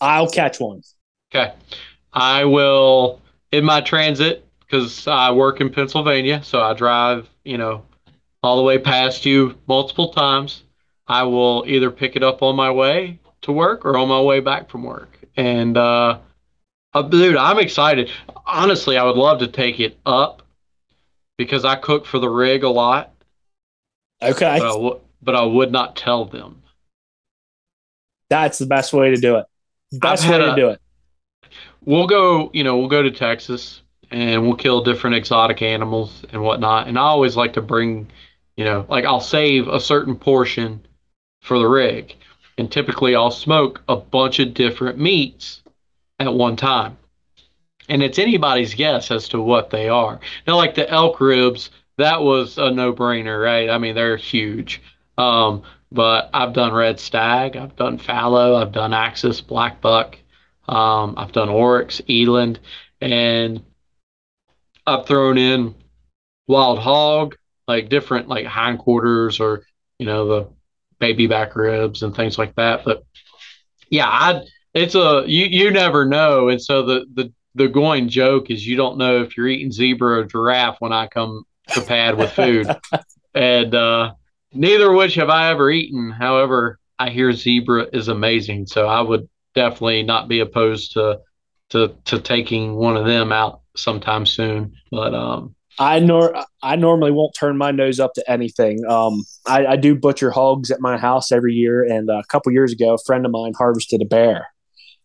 I'll 0.00 0.28
catch 0.28 0.60
one. 0.60 0.82
Okay. 1.34 1.52
I 2.14 2.44
will 2.44 3.20
in 3.50 3.64
my 3.64 3.80
transit 3.80 4.46
because 4.60 5.06
I 5.06 5.32
work 5.32 5.60
in 5.60 5.70
Pennsylvania, 5.70 6.42
so 6.42 6.60
I 6.60 6.72
drive, 6.72 7.28
you 7.44 7.58
know, 7.58 7.84
all 8.42 8.56
the 8.56 8.62
way 8.62 8.78
past 8.78 9.26
you 9.26 9.58
multiple 9.66 10.12
times. 10.12 10.62
I 11.06 11.24
will 11.24 11.64
either 11.66 11.90
pick 11.90 12.16
it 12.16 12.22
up 12.22 12.42
on 12.42 12.56
my 12.56 12.70
way 12.70 13.18
to 13.42 13.52
work 13.52 13.84
or 13.84 13.98
on 13.98 14.08
my 14.08 14.20
way 14.20 14.40
back 14.40 14.70
from 14.70 14.84
work. 14.84 15.18
And 15.36 15.76
uh, 15.76 16.18
uh 16.94 17.02
dude, 17.02 17.36
I'm 17.36 17.58
excited. 17.58 18.10
Honestly, 18.46 18.96
I 18.96 19.04
would 19.04 19.16
love 19.16 19.40
to 19.40 19.48
take 19.48 19.80
it 19.80 19.98
up 20.06 20.42
because 21.36 21.64
I 21.64 21.74
cook 21.76 22.06
for 22.06 22.18
the 22.18 22.28
rig 22.28 22.62
a 22.62 22.68
lot. 22.68 23.12
Okay. 24.22 24.58
But 24.58 24.66
I, 24.66 24.72
w- 24.72 25.00
but 25.20 25.34
I 25.34 25.42
would 25.42 25.72
not 25.72 25.96
tell 25.96 26.24
them. 26.24 26.62
That's 28.30 28.58
the 28.58 28.66
best 28.66 28.92
way 28.92 29.10
to 29.10 29.16
do 29.16 29.36
it. 29.36 29.46
Best 29.92 30.28
way 30.28 30.36
a, 30.36 30.46
to 30.46 30.56
do 30.56 30.68
it. 30.70 30.80
We'll 31.84 32.06
go, 32.06 32.50
you 32.52 32.64
know, 32.64 32.78
we'll 32.78 32.88
go 32.88 33.02
to 33.02 33.10
Texas 33.10 33.82
and 34.10 34.42
we'll 34.42 34.56
kill 34.56 34.82
different 34.82 35.16
exotic 35.16 35.62
animals 35.62 36.24
and 36.32 36.42
whatnot. 36.42 36.88
And 36.88 36.98
I 36.98 37.02
always 37.02 37.36
like 37.36 37.54
to 37.54 37.62
bring, 37.62 38.08
you 38.56 38.64
know, 38.64 38.86
like 38.88 39.04
I'll 39.04 39.20
save 39.20 39.68
a 39.68 39.80
certain 39.80 40.16
portion 40.16 40.84
for 41.42 41.58
the 41.58 41.66
rig. 41.66 42.14
And 42.56 42.70
typically 42.70 43.16
I'll 43.16 43.30
smoke 43.30 43.82
a 43.88 43.96
bunch 43.96 44.38
of 44.38 44.54
different 44.54 44.98
meats 44.98 45.62
at 46.18 46.32
one 46.32 46.56
time. 46.56 46.96
And 47.88 48.02
it's 48.02 48.18
anybody's 48.18 48.74
guess 48.74 49.10
as 49.10 49.28
to 49.30 49.42
what 49.42 49.70
they 49.70 49.88
are. 49.88 50.20
Now, 50.46 50.56
like 50.56 50.74
the 50.74 50.88
elk 50.88 51.20
ribs, 51.20 51.70
that 51.98 52.22
was 52.22 52.56
a 52.56 52.70
no 52.70 52.92
brainer, 52.92 53.42
right? 53.42 53.68
I 53.68 53.78
mean, 53.78 53.94
they're 53.94 54.16
huge. 54.16 54.80
Um, 55.18 55.62
but 55.92 56.30
I've 56.32 56.54
done 56.54 56.72
red 56.72 56.98
stag, 56.98 57.56
I've 57.56 57.76
done 57.76 57.98
fallow, 57.98 58.56
I've 58.56 58.72
done 58.72 58.92
axis, 58.92 59.40
black 59.40 59.80
buck, 59.80 60.18
um, 60.68 61.14
I've 61.16 61.32
done 61.32 61.48
oryx, 61.48 62.00
eland, 62.08 62.58
and 63.00 63.62
I've 64.86 65.06
thrown 65.06 65.38
in 65.38 65.74
wild 66.46 66.78
hog, 66.78 67.36
like 67.66 67.88
different 67.88 68.28
like 68.28 68.46
hindquarters 68.46 69.40
or 69.40 69.62
you 69.98 70.06
know 70.06 70.26
the 70.28 70.48
baby 70.98 71.26
back 71.26 71.56
ribs 71.56 72.02
and 72.02 72.14
things 72.14 72.38
like 72.38 72.54
that. 72.56 72.84
But 72.84 73.04
yeah, 73.90 74.08
I 74.08 74.42
it's 74.72 74.94
a 74.94 75.24
you 75.26 75.46
you 75.46 75.70
never 75.70 76.04
know, 76.04 76.48
and 76.48 76.60
so 76.60 76.84
the 76.84 77.06
the 77.14 77.32
the 77.54 77.68
going 77.68 78.08
joke 78.08 78.50
is 78.50 78.66
you 78.66 78.76
don't 78.76 78.98
know 78.98 79.22
if 79.22 79.36
you're 79.36 79.48
eating 79.48 79.72
zebra 79.72 80.20
or 80.20 80.24
giraffe 80.24 80.76
when 80.80 80.92
I 80.92 81.06
come 81.06 81.44
to 81.68 81.80
pad 81.82 82.18
with 82.18 82.32
food, 82.32 82.66
and 83.34 83.74
uh, 83.74 84.14
neither 84.52 84.90
of 84.90 84.96
which 84.96 85.14
have 85.14 85.30
I 85.30 85.50
ever 85.50 85.70
eaten. 85.70 86.10
However, 86.10 86.78
I 86.98 87.10
hear 87.10 87.32
zebra 87.32 87.88
is 87.92 88.08
amazing, 88.08 88.66
so 88.66 88.86
I 88.86 89.00
would 89.00 89.28
definitely 89.54 90.02
not 90.02 90.28
be 90.28 90.40
opposed 90.40 90.92
to 90.92 91.20
to 91.70 91.94
to 92.04 92.20
taking 92.20 92.74
one 92.74 92.96
of 92.96 93.06
them 93.06 93.32
out 93.32 93.60
sometime 93.76 94.26
soon. 94.26 94.74
But 94.90 95.14
um, 95.14 95.54
I 95.78 95.98
nor 95.98 96.34
I 96.62 96.76
normally 96.76 97.10
won't 97.10 97.34
turn 97.34 97.56
my 97.56 97.70
nose 97.70 97.98
up 97.98 98.14
to 98.14 98.30
anything. 98.30 98.84
Um, 98.86 99.24
I, 99.46 99.66
I, 99.66 99.76
do 99.76 99.94
butcher 99.94 100.30
hogs 100.30 100.70
at 100.70 100.80
my 100.80 100.96
house 100.96 101.32
every 101.32 101.54
year, 101.54 101.82
and 101.82 102.08
a 102.08 102.22
couple 102.28 102.52
years 102.52 102.72
ago, 102.72 102.94
a 102.94 102.98
friend 103.04 103.26
of 103.26 103.32
mine 103.32 103.52
harvested 103.56 104.00
a 104.00 104.04
bear, 104.04 104.48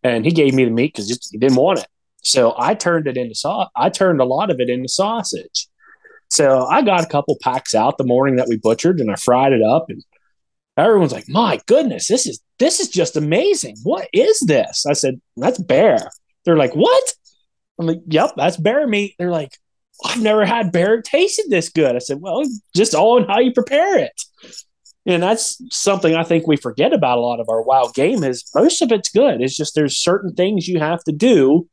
and 0.04 0.26
he 0.26 0.32
gave 0.32 0.54
me 0.54 0.66
the 0.66 0.72
meat 0.72 0.94
because 0.94 1.30
he 1.32 1.38
didn't 1.38 1.58
want 1.58 1.80
it. 1.80 1.88
So 2.22 2.54
I 2.58 2.76
turned 2.76 3.08
it 3.08 3.18
into 3.18 3.34
sauce. 3.34 3.70
I 3.76 3.90
turned 3.90 4.22
a 4.22 4.26
lot 4.26 4.52
of 4.52 4.60
it 4.60 4.70
into 4.70 4.90
sausage. 4.90 5.68
So 6.30 6.66
I 6.66 6.84
got 6.84 7.04
a 7.04 7.08
couple 7.08 7.38
packs 7.42 7.74
out 7.74 7.98
the 7.98 8.04
morning 8.04 8.36
that 8.36 8.48
we 8.48 8.58
butchered, 8.58 9.00
and 9.00 9.10
I 9.10 9.16
fried 9.16 9.54
it 9.54 9.64
up, 9.64 9.86
and 9.90 10.04
everyone's 10.78 11.14
like, 11.14 11.28
"My 11.28 11.60
goodness, 11.66 12.08
this 12.08 12.28
is 12.28 12.40
this 12.60 12.80
is 12.80 12.90
just 12.90 13.18
amazing! 13.18 13.78
What 13.84 14.08
is 14.14 14.40
this?" 14.42 14.86
I 14.86 14.94
said, 14.94 15.20
"That's 15.38 15.62
bear." 15.62 15.98
They're 16.46 16.58
like, 16.58 16.76
"What?" 16.76 17.14
I'm 17.80 17.88
like, 17.88 18.02
"Yep, 18.08 18.34
that's 18.38 18.58
bear 18.58 18.88
meat." 18.88 19.16
They're 19.18 19.32
like, 19.32 19.52
I've 20.04 20.22
never 20.22 20.46
had 20.46 20.72
bear 20.72 21.02
tasted 21.02 21.50
this 21.50 21.70
good. 21.70 21.96
I 21.96 22.00
said, 22.00 22.22
well, 22.22 22.44
just 22.76 22.96
all 22.96 23.18
in 23.18 23.28
how 23.28 23.40
you 23.40 23.52
prepare 23.52 23.98
it. 23.98 24.22
And 25.06 25.24
that's 25.24 25.62
something 25.72 26.16
I 26.16 26.24
think 26.24 26.48
we 26.48 26.56
forget 26.56 26.94
about 26.94 27.18
a 27.18 27.22
lot 27.22 27.40
of 27.40 27.50
our 27.50 27.62
wild 27.62 27.94
game 27.96 28.24
is 28.24 28.50
most 28.54 28.82
of 28.82 28.92
it's 28.92 29.10
good. 29.10 29.42
It's 29.42 29.58
just 29.58 29.76
there's 29.76 29.98
certain 29.98 30.34
things 30.36 30.68
you 30.68 30.80
have 30.80 31.04
to 31.06 31.12
do 31.12 31.68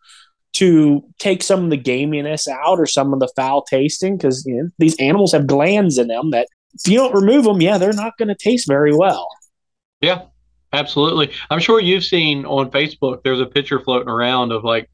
to 0.54 1.04
take 1.18 1.42
some 1.42 1.64
of 1.64 1.70
the 1.70 1.78
gaminess 1.78 2.48
out 2.48 2.80
or 2.80 2.86
some 2.86 3.12
of 3.12 3.20
the 3.20 3.30
foul 3.36 3.62
tasting 3.62 4.16
because 4.16 4.44
you 4.46 4.54
know, 4.54 4.70
these 4.78 4.96
animals 4.98 5.32
have 5.32 5.46
glands 5.46 5.98
in 5.98 6.08
them 6.08 6.30
that 6.30 6.48
if 6.74 6.90
you 6.90 6.98
don't 6.98 7.14
remove 7.14 7.44
them, 7.44 7.60
yeah, 7.60 7.78
they're 7.78 7.92
not 7.92 8.16
going 8.16 8.28
to 8.28 8.34
taste 8.34 8.66
very 8.66 8.94
well. 8.94 9.28
Yeah, 10.00 10.22
absolutely. 10.76 11.32
I'm 11.50 11.60
sure 11.60 11.80
you've 11.80 12.04
seen 12.04 12.44
on 12.44 12.70
Facebook, 12.70 13.22
there's 13.22 13.40
a 13.40 13.46
picture 13.46 13.80
floating 13.80 14.08
around 14.08 14.52
of 14.52 14.64
like 14.64 14.88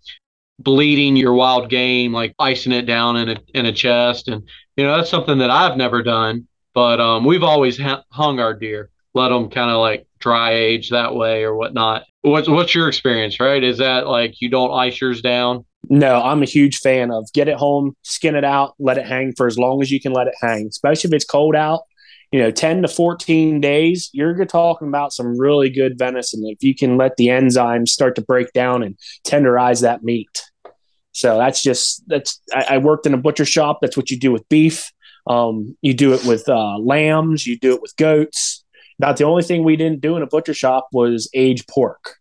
bleeding 0.58 1.16
your 1.16 1.34
wild 1.34 1.68
game, 1.68 2.12
like 2.12 2.34
icing 2.38 2.72
it 2.72 2.86
down 2.86 3.16
in 3.16 3.28
a 3.30 3.36
in 3.54 3.66
a 3.66 3.72
chest, 3.72 4.28
and 4.28 4.42
you 4.76 4.84
know 4.84 4.96
that's 4.96 5.10
something 5.10 5.38
that 5.38 5.50
I've 5.50 5.76
never 5.76 6.02
done. 6.02 6.46
But 6.74 7.00
um, 7.00 7.24
we've 7.24 7.42
always 7.42 7.78
ha- 7.78 8.04
hung 8.10 8.40
our 8.40 8.54
deer, 8.54 8.90
let 9.14 9.28
them 9.28 9.50
kind 9.50 9.70
of 9.70 9.78
like 9.78 10.06
dry 10.18 10.54
age 10.54 10.90
that 10.90 11.14
way 11.14 11.42
or 11.42 11.54
whatnot. 11.56 12.04
What's 12.22 12.48
what's 12.48 12.74
your 12.74 12.88
experience? 12.88 13.40
Right? 13.40 13.62
Is 13.62 13.78
that 13.78 14.06
like 14.06 14.40
you 14.40 14.48
don't 14.48 14.72
ice 14.72 15.00
yours 15.00 15.20
down? 15.20 15.64
No, 15.90 16.22
I'm 16.22 16.42
a 16.42 16.46
huge 16.46 16.78
fan 16.78 17.10
of 17.10 17.28
get 17.32 17.48
it 17.48 17.56
home, 17.56 17.96
skin 18.02 18.36
it 18.36 18.44
out, 18.44 18.74
let 18.78 18.98
it 18.98 19.06
hang 19.06 19.32
for 19.36 19.46
as 19.46 19.58
long 19.58 19.82
as 19.82 19.90
you 19.90 20.00
can 20.00 20.12
let 20.12 20.28
it 20.28 20.34
hang, 20.40 20.68
especially 20.68 21.08
if 21.08 21.14
it's 21.14 21.24
cold 21.24 21.56
out. 21.56 21.82
You 22.32 22.40
know, 22.40 22.50
10 22.50 22.82
to 22.82 22.88
14 22.88 23.60
days, 23.60 24.08
you're 24.12 24.44
talking 24.46 24.88
about 24.88 25.12
some 25.12 25.38
really 25.38 25.68
good 25.68 25.98
venison 25.98 26.42
if 26.46 26.62
you 26.62 26.74
can 26.74 26.96
let 26.96 27.16
the 27.16 27.26
enzymes 27.28 27.88
start 27.88 28.16
to 28.16 28.22
break 28.22 28.52
down 28.54 28.82
and 28.82 28.98
tenderize 29.26 29.82
that 29.82 30.02
meat. 30.02 30.42
So 31.12 31.36
that's 31.36 31.62
just 31.62 32.02
that's 32.08 32.40
I, 32.54 32.66
I, 32.70 32.78
worked 32.78 33.04
in 33.04 33.12
a 33.12 33.18
butcher 33.18 33.44
shop. 33.44 33.80
That's 33.82 33.98
what 33.98 34.10
you 34.10 34.18
do 34.18 34.32
with 34.32 34.48
beef. 34.48 34.90
Um, 35.26 35.76
you 35.82 35.92
do 35.92 36.14
it 36.14 36.24
with 36.24 36.48
uh, 36.48 36.78
lambs. 36.78 37.46
You 37.46 37.58
do 37.58 37.74
it 37.74 37.82
with 37.82 37.94
goats. 37.96 38.64
About 38.98 39.18
the 39.18 39.24
only 39.24 39.42
thing 39.42 39.62
we 39.62 39.76
didn't 39.76 40.00
do 40.00 40.16
in 40.16 40.22
a 40.22 40.26
butcher 40.26 40.54
shop 40.54 40.88
was 40.92 41.28
age 41.34 41.66
pork. 41.66 42.16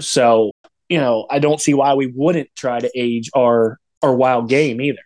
So 0.00 0.52
you 0.88 0.98
know 0.98 1.26
I 1.28 1.40
don't 1.40 1.60
see 1.60 1.74
why 1.74 1.94
we 1.94 2.06
wouldn't 2.06 2.50
try 2.56 2.78
to 2.78 2.90
age 2.94 3.30
our 3.34 3.80
our 4.00 4.14
wild 4.14 4.48
game 4.48 4.80
either. 4.80 5.02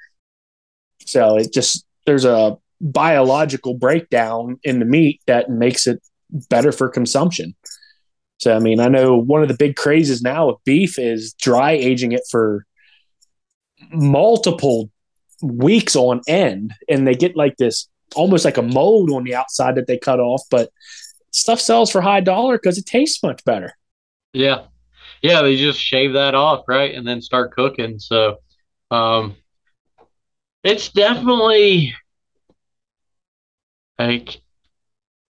So 1.06 1.38
it 1.38 1.52
just 1.52 1.86
there's 2.06 2.26
a 2.26 2.58
biological 2.84 3.74
breakdown 3.74 4.58
in 4.62 4.78
the 4.78 4.84
meat 4.84 5.20
that 5.26 5.50
makes 5.50 5.86
it 5.86 6.00
better 6.48 6.70
for 6.70 6.88
consumption. 6.88 7.54
So 8.38 8.54
I 8.54 8.58
mean, 8.58 8.80
I 8.80 8.88
know 8.88 9.16
one 9.16 9.42
of 9.42 9.48
the 9.48 9.56
big 9.56 9.76
crazes 9.76 10.22
now 10.22 10.48
with 10.48 10.56
beef 10.64 10.98
is 10.98 11.34
dry 11.34 11.72
aging 11.72 12.12
it 12.12 12.22
for 12.30 12.64
multiple 13.90 14.90
weeks 15.42 15.96
on 15.96 16.20
end 16.26 16.72
and 16.88 17.06
they 17.06 17.14
get 17.14 17.36
like 17.36 17.56
this 17.56 17.88
almost 18.14 18.44
like 18.44 18.56
a 18.56 18.62
mold 18.62 19.10
on 19.10 19.24
the 19.24 19.34
outside 19.34 19.74
that 19.74 19.86
they 19.86 19.98
cut 19.98 20.18
off 20.18 20.40
but 20.50 20.70
stuff 21.32 21.60
sells 21.60 21.90
for 21.90 22.00
high 22.00 22.20
dollar 22.20 22.56
because 22.56 22.78
it 22.78 22.86
tastes 22.86 23.22
much 23.22 23.44
better 23.44 23.74
yeah 24.32 24.62
yeah, 25.24 25.40
they 25.40 25.56
just 25.56 25.80
shave 25.80 26.12
that 26.12 26.34
off, 26.34 26.64
right, 26.68 26.94
and 26.94 27.06
then 27.08 27.22
start 27.22 27.52
cooking. 27.52 27.98
So, 27.98 28.40
um, 28.90 29.36
it's 30.62 30.90
definitely 30.90 31.94
like 33.98 34.40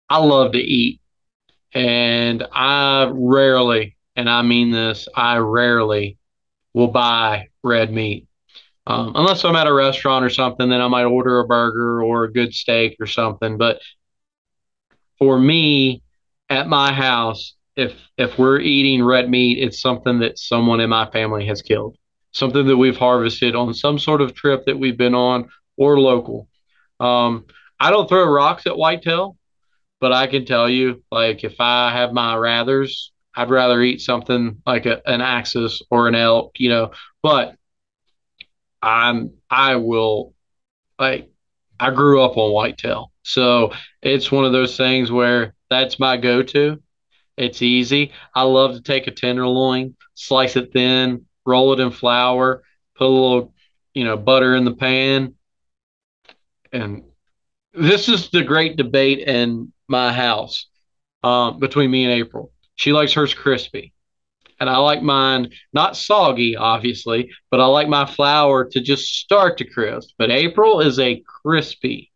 I 0.08 0.18
love 0.18 0.52
to 0.52 0.58
eat, 0.58 1.00
and 1.72 2.46
I 2.52 3.10
rarely, 3.12 3.96
and 4.16 4.28
I 4.28 4.42
mean 4.42 4.70
this, 4.70 5.08
I 5.14 5.38
rarely 5.38 6.18
will 6.72 6.88
buy 6.88 7.48
red 7.62 7.92
meat. 7.92 8.26
Um, 8.86 9.12
unless 9.14 9.44
I'm 9.44 9.56
at 9.56 9.66
a 9.66 9.72
restaurant 9.72 10.24
or 10.24 10.30
something, 10.30 10.68
then 10.68 10.80
I 10.80 10.88
might 10.88 11.04
order 11.04 11.40
a 11.40 11.46
burger 11.46 12.02
or 12.02 12.24
a 12.24 12.32
good 12.32 12.52
steak 12.52 12.96
or 13.00 13.06
something. 13.06 13.56
But 13.56 13.80
for 15.18 15.38
me, 15.38 16.02
at 16.50 16.68
my 16.68 16.92
house, 16.92 17.54
if 17.76 17.94
if 18.18 18.38
we're 18.38 18.60
eating 18.60 19.02
red 19.02 19.28
meat, 19.28 19.58
it's 19.58 19.80
something 19.80 20.18
that 20.18 20.38
someone 20.38 20.80
in 20.80 20.90
my 20.90 21.10
family 21.10 21.46
has 21.46 21.62
killed, 21.62 21.96
something 22.32 22.66
that 22.66 22.76
we've 22.76 22.96
harvested 22.96 23.54
on 23.54 23.72
some 23.74 23.98
sort 23.98 24.20
of 24.20 24.34
trip 24.34 24.66
that 24.66 24.78
we've 24.78 24.98
been 24.98 25.14
on 25.14 25.48
or 25.76 25.98
local. 25.98 26.48
Um, 27.00 27.46
I 27.78 27.90
don't 27.90 28.08
throw 28.08 28.24
rocks 28.24 28.66
at 28.66 28.76
whitetail, 28.76 29.36
but 30.00 30.12
I 30.12 30.26
can 30.26 30.44
tell 30.44 30.68
you, 30.68 31.02
like 31.10 31.44
if 31.44 31.56
I 31.60 31.92
have 31.92 32.12
my 32.12 32.34
rathers, 32.34 33.10
I'd 33.34 33.50
rather 33.50 33.82
eat 33.82 34.00
something 34.00 34.62
like 34.66 34.86
a, 34.86 35.06
an 35.08 35.20
axis 35.20 35.82
or 35.90 36.08
an 36.08 36.14
elk, 36.14 36.58
you 36.58 36.68
know. 36.68 36.92
But 37.22 37.56
I'm 38.82 39.32
I 39.50 39.76
will 39.76 40.34
like 40.98 41.30
I 41.80 41.90
grew 41.90 42.22
up 42.22 42.36
on 42.36 42.52
whitetail. 42.52 43.10
So 43.22 43.72
it's 44.02 44.30
one 44.30 44.44
of 44.44 44.52
those 44.52 44.76
things 44.76 45.10
where 45.10 45.54
that's 45.70 45.98
my 45.98 46.16
go 46.16 46.42
to. 46.42 46.80
It's 47.36 47.62
easy. 47.62 48.12
I 48.34 48.42
love 48.42 48.74
to 48.74 48.82
take 48.82 49.06
a 49.06 49.10
tenderloin, 49.10 49.96
slice 50.14 50.56
it 50.56 50.72
thin, 50.72 51.26
roll 51.44 51.72
it 51.72 51.80
in 51.80 51.90
flour, 51.90 52.62
put 52.94 53.06
a 53.06 53.08
little, 53.08 53.54
you 53.92 54.04
know, 54.04 54.16
butter 54.16 54.54
in 54.54 54.64
the 54.64 54.74
pan. 54.74 55.34
And 56.72 57.02
this 57.74 58.08
is 58.08 58.30
the 58.30 58.42
great 58.42 58.76
debate 58.76 59.20
in 59.20 59.72
my 59.88 60.12
house 60.12 60.66
um, 61.22 61.58
between 61.58 61.90
me 61.90 62.04
and 62.04 62.12
April. 62.12 62.52
She 62.76 62.92
likes 62.92 63.12
hers 63.12 63.34
crispy 63.34 63.94
and 64.60 64.70
I 64.70 64.78
like 64.78 65.02
mine 65.02 65.50
not 65.72 65.96
soggy, 65.96 66.56
obviously, 66.56 67.30
but 67.50 67.60
I 67.60 67.66
like 67.66 67.88
my 67.88 68.06
flour 68.06 68.64
to 68.66 68.80
just 68.80 69.16
start 69.16 69.58
to 69.58 69.64
crisp. 69.64 70.10
But 70.18 70.30
April 70.30 70.80
is 70.80 70.98
a 70.98 71.22
crispy. 71.26 72.10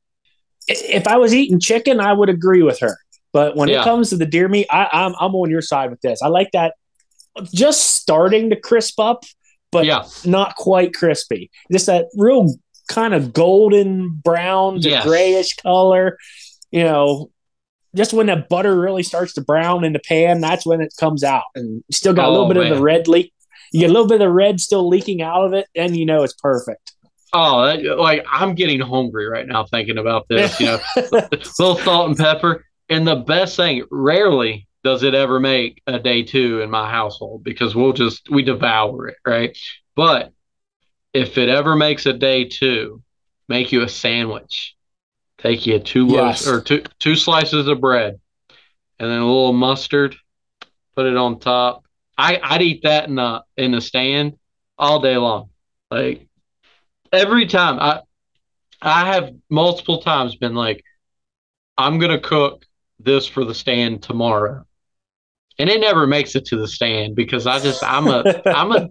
If 0.66 1.06
I 1.06 1.16
was 1.16 1.34
eating 1.34 1.60
chicken, 1.60 2.00
I 2.00 2.12
would 2.12 2.28
agree 2.28 2.62
with 2.62 2.78
her. 2.80 2.96
But 3.32 3.56
when 3.56 3.68
yeah. 3.68 3.80
it 3.80 3.84
comes 3.84 4.10
to 4.10 4.16
the 4.16 4.26
deer 4.26 4.48
meat, 4.48 4.66
I, 4.70 4.88
I'm 4.92 5.14
I'm 5.20 5.34
on 5.34 5.50
your 5.50 5.62
side 5.62 5.90
with 5.90 6.00
this. 6.00 6.22
I 6.22 6.28
like 6.28 6.50
that 6.52 6.74
just 7.52 7.96
starting 7.96 8.50
to 8.50 8.56
crisp 8.56 8.98
up, 8.98 9.24
but 9.70 9.84
yeah. 9.84 10.04
not 10.24 10.56
quite 10.56 10.94
crispy. 10.94 11.50
Just 11.70 11.86
that 11.86 12.06
real 12.16 12.54
kind 12.88 13.14
of 13.14 13.32
golden 13.32 14.10
brown 14.10 14.80
to 14.80 14.88
yes. 14.88 15.04
grayish 15.04 15.54
color. 15.56 16.18
You 16.70 16.84
know, 16.84 17.30
just 17.94 18.12
when 18.12 18.26
that 18.26 18.48
butter 18.48 18.78
really 18.78 19.02
starts 19.02 19.34
to 19.34 19.40
brown 19.40 19.84
in 19.84 19.92
the 19.92 20.00
pan, 20.00 20.40
that's 20.40 20.66
when 20.66 20.80
it 20.80 20.94
comes 20.98 21.24
out. 21.24 21.44
And 21.54 21.82
still 21.90 22.14
got 22.14 22.26
oh, 22.26 22.30
a 22.30 22.32
little 22.32 22.46
oh, 22.46 22.54
bit 22.54 22.62
man. 22.62 22.72
of 22.72 22.78
the 22.78 22.82
red 22.82 23.08
leak. 23.08 23.32
You 23.72 23.80
get 23.80 23.90
a 23.90 23.92
little 23.92 24.08
bit 24.08 24.16
of 24.16 24.20
the 24.20 24.30
red 24.30 24.60
still 24.60 24.88
leaking 24.88 25.22
out 25.22 25.44
of 25.44 25.52
it, 25.52 25.66
and 25.74 25.96
you 25.96 26.06
know 26.06 26.22
it's 26.22 26.34
perfect. 26.34 26.92
Oh, 27.32 27.66
that, 27.66 27.98
like 27.98 28.24
I'm 28.30 28.54
getting 28.54 28.80
hungry 28.80 29.28
right 29.28 29.46
now 29.46 29.64
thinking 29.64 29.98
about 29.98 30.26
this. 30.28 30.58
You 30.58 30.66
know, 30.66 30.78
little 31.12 31.76
salt 31.76 32.08
and 32.08 32.16
pepper. 32.16 32.64
And 32.88 33.06
the 33.06 33.16
best 33.16 33.56
thing, 33.56 33.84
rarely 33.90 34.66
does 34.82 35.02
it 35.02 35.14
ever 35.14 35.38
make 35.38 35.82
a 35.86 35.98
day 35.98 36.22
two 36.22 36.62
in 36.62 36.70
my 36.70 36.90
household 36.90 37.44
because 37.44 37.74
we'll 37.74 37.92
just 37.92 38.30
we 38.30 38.42
devour 38.42 39.08
it, 39.08 39.16
right? 39.26 39.56
But 39.94 40.32
if 41.18 41.38
it 41.38 41.48
ever 41.48 41.76
makes 41.76 42.06
a 42.06 42.12
day 42.12 42.44
two, 42.44 43.02
make 43.48 43.72
you 43.72 43.82
a 43.82 43.88
sandwich 43.88 44.76
Take 45.38 45.66
you 45.66 45.78
two 45.78 46.06
yes. 46.06 46.46
loaves 46.46 46.48
or 46.48 46.60
two 46.60 46.82
two 46.98 47.14
slices 47.14 47.68
of 47.68 47.80
bread, 47.80 48.20
and 48.98 49.10
then 49.10 49.20
a 49.20 49.26
little 49.26 49.52
mustard. 49.52 50.16
Put 50.96 51.06
it 51.06 51.16
on 51.16 51.38
top. 51.38 51.84
I 52.16 52.40
I'd 52.42 52.62
eat 52.62 52.82
that 52.82 53.08
in 53.08 53.14
the 53.14 53.44
in 53.56 53.70
the 53.70 53.80
stand 53.80 54.36
all 54.76 55.00
day 55.00 55.16
long. 55.16 55.50
Like 55.92 56.26
every 57.12 57.46
time 57.46 57.78
I 57.78 58.00
I 58.82 59.14
have 59.14 59.32
multiple 59.48 60.02
times 60.02 60.34
been 60.34 60.56
like, 60.56 60.84
I'm 61.76 62.00
gonna 62.00 62.20
cook 62.20 62.64
this 62.98 63.28
for 63.28 63.44
the 63.44 63.54
stand 63.54 64.02
tomorrow. 64.02 64.64
And 65.60 65.70
it 65.70 65.80
never 65.80 66.06
makes 66.06 66.34
it 66.34 66.46
to 66.46 66.56
the 66.56 66.68
stand 66.68 67.14
because 67.14 67.46
I 67.46 67.60
just 67.60 67.84
I'm 67.84 68.08
a 68.08 68.42
I'm 68.46 68.72
a 68.72 68.88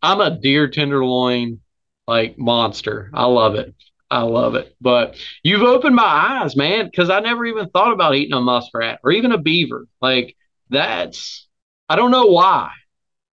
I'm 0.00 0.20
a 0.20 0.38
deer 0.38 0.68
tenderloin 0.68 1.60
like 2.08 2.38
monster. 2.38 3.10
I 3.12 3.26
love 3.26 3.54
it. 3.54 3.74
I 4.10 4.22
love 4.22 4.54
it. 4.54 4.74
But 4.80 5.16
you've 5.42 5.62
opened 5.62 5.94
my 5.94 6.02
eyes, 6.02 6.56
man, 6.56 6.86
because 6.86 7.10
I 7.10 7.20
never 7.20 7.44
even 7.44 7.68
thought 7.68 7.92
about 7.92 8.14
eating 8.14 8.32
a 8.32 8.40
muskrat 8.40 9.00
or 9.04 9.12
even 9.12 9.32
a 9.32 9.38
beaver. 9.38 9.86
Like 10.00 10.34
that's 10.70 11.46
I 11.88 11.96
don't 11.96 12.10
know 12.10 12.26
why. 12.26 12.70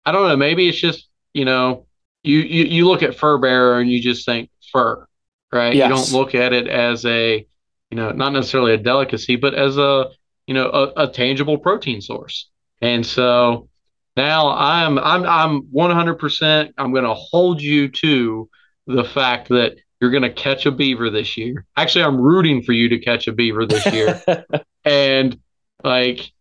I 0.05 0.11
don't 0.11 0.27
know. 0.27 0.35
Maybe 0.35 0.67
it's 0.67 0.77
just, 0.77 1.07
you 1.33 1.45
know, 1.45 1.87
you 2.23 2.39
you, 2.39 2.65
you 2.65 2.87
look 2.87 3.01
at 3.01 3.15
fur 3.15 3.37
bearer 3.37 3.79
and 3.79 3.89
you 3.89 4.01
just 4.01 4.25
think 4.25 4.49
fur, 4.71 5.07
right? 5.53 5.73
Yes. 5.73 5.89
You 5.89 5.95
don't 5.95 6.19
look 6.19 6.35
at 6.35 6.51
it 6.51 6.67
as 6.67 7.05
a, 7.05 7.47
you 7.89 7.97
know, 7.97 8.11
not 8.11 8.33
necessarily 8.33 8.73
a 8.73 8.77
delicacy, 8.77 9.37
but 9.37 9.53
as 9.53 9.77
a, 9.77 10.09
you 10.47 10.53
know, 10.53 10.69
a, 10.69 11.03
a 11.03 11.07
tangible 11.07 11.57
protein 11.57 12.01
source. 12.01 12.49
And 12.81 13.05
so 13.05 13.69
now 14.17 14.49
I'm 14.49 14.99
I'm 14.99 15.25
I'm 15.25 15.61
100% 15.73 16.73
I'm 16.77 16.91
going 16.91 17.05
to 17.05 17.13
hold 17.13 17.61
you 17.61 17.87
to 17.87 18.49
the 18.87 19.03
fact 19.03 19.49
that 19.49 19.75
you're 19.99 20.11
going 20.11 20.23
to 20.23 20.33
catch 20.33 20.65
a 20.65 20.71
beaver 20.71 21.09
this 21.09 21.37
year. 21.37 21.65
Actually, 21.77 22.03
I'm 22.03 22.19
rooting 22.19 22.63
for 22.63 22.73
you 22.73 22.89
to 22.89 22.99
catch 22.99 23.27
a 23.27 23.33
beaver 23.33 23.65
this 23.65 23.85
year. 23.91 24.21
and 24.85 25.39
like, 25.83 26.31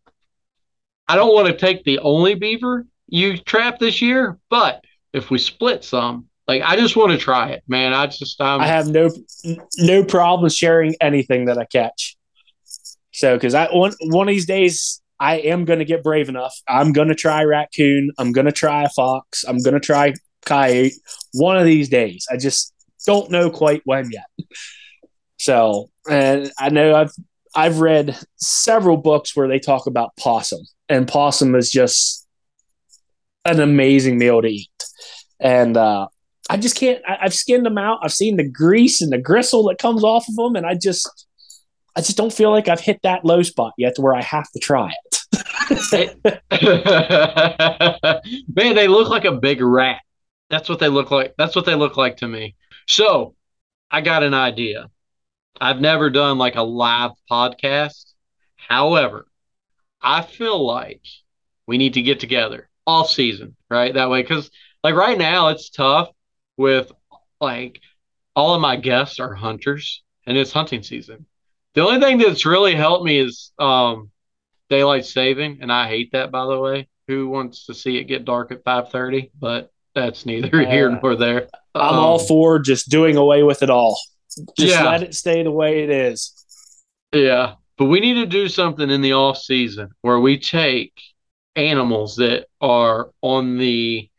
I 1.08 1.16
don't 1.16 1.34
want 1.34 1.48
to 1.48 1.56
take 1.56 1.84
the 1.84 2.00
only 2.00 2.34
beaver 2.34 2.86
you 3.06 3.38
trap 3.38 3.78
this 3.78 4.02
year, 4.02 4.38
but 4.50 4.82
if 5.12 5.30
we 5.30 5.38
split 5.38 5.84
some, 5.84 6.28
like 6.48 6.62
I 6.62 6.76
just 6.76 6.96
want 6.96 7.12
to 7.12 7.18
try 7.18 7.50
it, 7.50 7.62
man. 7.68 7.94
I 7.94 8.06
just 8.06 8.40
I'm, 8.40 8.60
I 8.60 8.66
have 8.66 8.86
no 8.88 9.10
no 9.78 10.04
problem 10.04 10.50
sharing 10.50 10.94
anything 11.00 11.46
that 11.46 11.58
I 11.58 11.64
catch. 11.64 12.16
So 13.12 13.36
because 13.36 13.54
I 13.54 13.68
one 13.72 13.92
one 14.02 14.28
of 14.28 14.34
these 14.34 14.46
days 14.46 15.00
I 15.20 15.36
am 15.36 15.64
going 15.64 15.78
to 15.78 15.84
get 15.84 16.02
brave 16.02 16.28
enough. 16.28 16.54
I'm 16.68 16.92
going 16.92 17.08
to 17.08 17.14
try 17.14 17.44
raccoon. 17.44 18.10
I'm 18.18 18.32
going 18.32 18.46
to 18.46 18.52
try 18.52 18.82
a 18.82 18.88
fox. 18.88 19.44
I'm 19.46 19.58
going 19.58 19.74
to 19.74 19.80
try 19.80 20.12
coyote. 20.44 20.92
One 21.32 21.56
of 21.56 21.64
these 21.64 21.88
days, 21.88 22.26
I 22.30 22.36
just 22.36 22.72
don't 23.06 23.30
know 23.30 23.50
quite 23.50 23.82
when 23.84 24.10
yet. 24.10 24.48
So, 25.38 25.90
and 26.08 26.50
I 26.58 26.70
know 26.70 26.94
I've 26.94 27.12
I've 27.54 27.80
read 27.80 28.18
several 28.36 28.96
books 28.96 29.36
where 29.36 29.48
they 29.48 29.58
talk 29.58 29.86
about 29.86 30.16
possum, 30.16 30.60
and 30.88 31.06
possum 31.06 31.54
is 31.54 31.70
just 31.70 32.26
an 33.44 33.60
amazing 33.60 34.18
meal 34.18 34.42
to 34.42 34.48
eat. 34.48 34.70
And 35.40 35.76
uh, 35.76 36.08
I 36.50 36.56
just 36.56 36.76
can't. 36.76 37.02
I, 37.06 37.18
have 37.22 37.34
skinned 37.34 37.66
them 37.66 37.78
out. 37.78 37.98
I've 38.02 38.12
seen 38.12 38.36
the 38.36 38.48
grease 38.48 39.00
and 39.00 39.12
the 39.12 39.18
gristle 39.18 39.64
that 39.68 39.78
comes 39.78 40.02
off 40.04 40.26
of 40.28 40.34
them, 40.34 40.56
and 40.56 40.66
I 40.66 40.74
just, 40.74 41.26
I 41.96 42.00
just 42.00 42.16
don't 42.16 42.32
feel 42.32 42.50
like 42.50 42.68
I've 42.68 42.80
hit 42.80 43.00
that 43.02 43.24
low 43.24 43.42
spot 43.42 43.72
yet 43.78 43.94
to 43.96 44.02
where 44.02 44.14
I 44.14 44.22
have 44.22 44.50
to 44.52 44.58
try 44.58 44.92
it. 44.92 45.00
Man, 48.54 48.74
they 48.74 48.88
look 48.88 49.08
like 49.08 49.24
a 49.24 49.32
big 49.32 49.60
rat. 49.60 50.00
That's 50.54 50.68
what 50.68 50.78
they 50.78 50.88
look 50.88 51.10
like. 51.10 51.34
That's 51.36 51.56
what 51.56 51.66
they 51.66 51.74
look 51.74 51.96
like 51.96 52.18
to 52.18 52.28
me. 52.28 52.54
So 52.86 53.34
I 53.90 54.02
got 54.02 54.22
an 54.22 54.34
idea. 54.34 54.88
I've 55.60 55.80
never 55.80 56.10
done 56.10 56.38
like 56.38 56.54
a 56.54 56.62
live 56.62 57.10
podcast. 57.28 58.12
However, 58.54 59.26
I 60.00 60.22
feel 60.22 60.64
like 60.64 61.02
we 61.66 61.76
need 61.76 61.94
to 61.94 62.02
get 62.02 62.20
together 62.20 62.68
off 62.86 63.10
season, 63.10 63.56
right? 63.68 63.94
That 63.94 64.10
way, 64.10 64.22
because 64.22 64.48
like 64.84 64.94
right 64.94 65.18
now 65.18 65.48
it's 65.48 65.70
tough 65.70 66.10
with 66.56 66.92
like 67.40 67.80
all 68.36 68.54
of 68.54 68.60
my 68.60 68.76
guests 68.76 69.18
are 69.18 69.34
hunters 69.34 70.04
and 70.24 70.38
it's 70.38 70.52
hunting 70.52 70.84
season. 70.84 71.26
The 71.74 71.84
only 71.84 71.98
thing 71.98 72.18
that's 72.18 72.46
really 72.46 72.76
helped 72.76 73.04
me 73.04 73.18
is 73.18 73.50
um, 73.58 74.12
daylight 74.70 75.04
saving, 75.04 75.58
and 75.62 75.72
I 75.72 75.88
hate 75.88 76.12
that 76.12 76.30
by 76.30 76.46
the 76.46 76.60
way. 76.60 76.86
Who 77.08 77.28
wants 77.28 77.66
to 77.66 77.74
see 77.74 77.96
it 77.96 78.04
get 78.04 78.24
dark 78.24 78.52
at 78.52 78.62
five 78.62 78.92
thirty? 78.92 79.32
But 79.36 79.72
that's 79.94 80.26
neither 80.26 80.66
here 80.66 80.90
uh, 80.90 80.98
nor 81.00 81.16
there. 81.16 81.48
I'm 81.74 81.94
um, 81.94 82.00
all 82.00 82.18
for 82.18 82.58
just 82.58 82.88
doing 82.88 83.16
away 83.16 83.42
with 83.42 83.62
it 83.62 83.70
all. 83.70 83.98
Just 84.58 84.74
yeah. 84.74 84.88
let 84.88 85.02
it 85.02 85.14
stay 85.14 85.42
the 85.42 85.50
way 85.50 85.84
it 85.84 85.90
is. 85.90 86.32
Yeah. 87.12 87.54
But 87.76 87.86
we 87.86 88.00
need 88.00 88.14
to 88.14 88.26
do 88.26 88.48
something 88.48 88.90
in 88.90 89.00
the 89.00 89.14
off 89.14 89.38
season 89.38 89.90
where 90.02 90.20
we 90.20 90.38
take 90.38 90.92
animals 91.56 92.16
that 92.16 92.46
are 92.60 93.10
on 93.20 93.58
the 93.58 94.10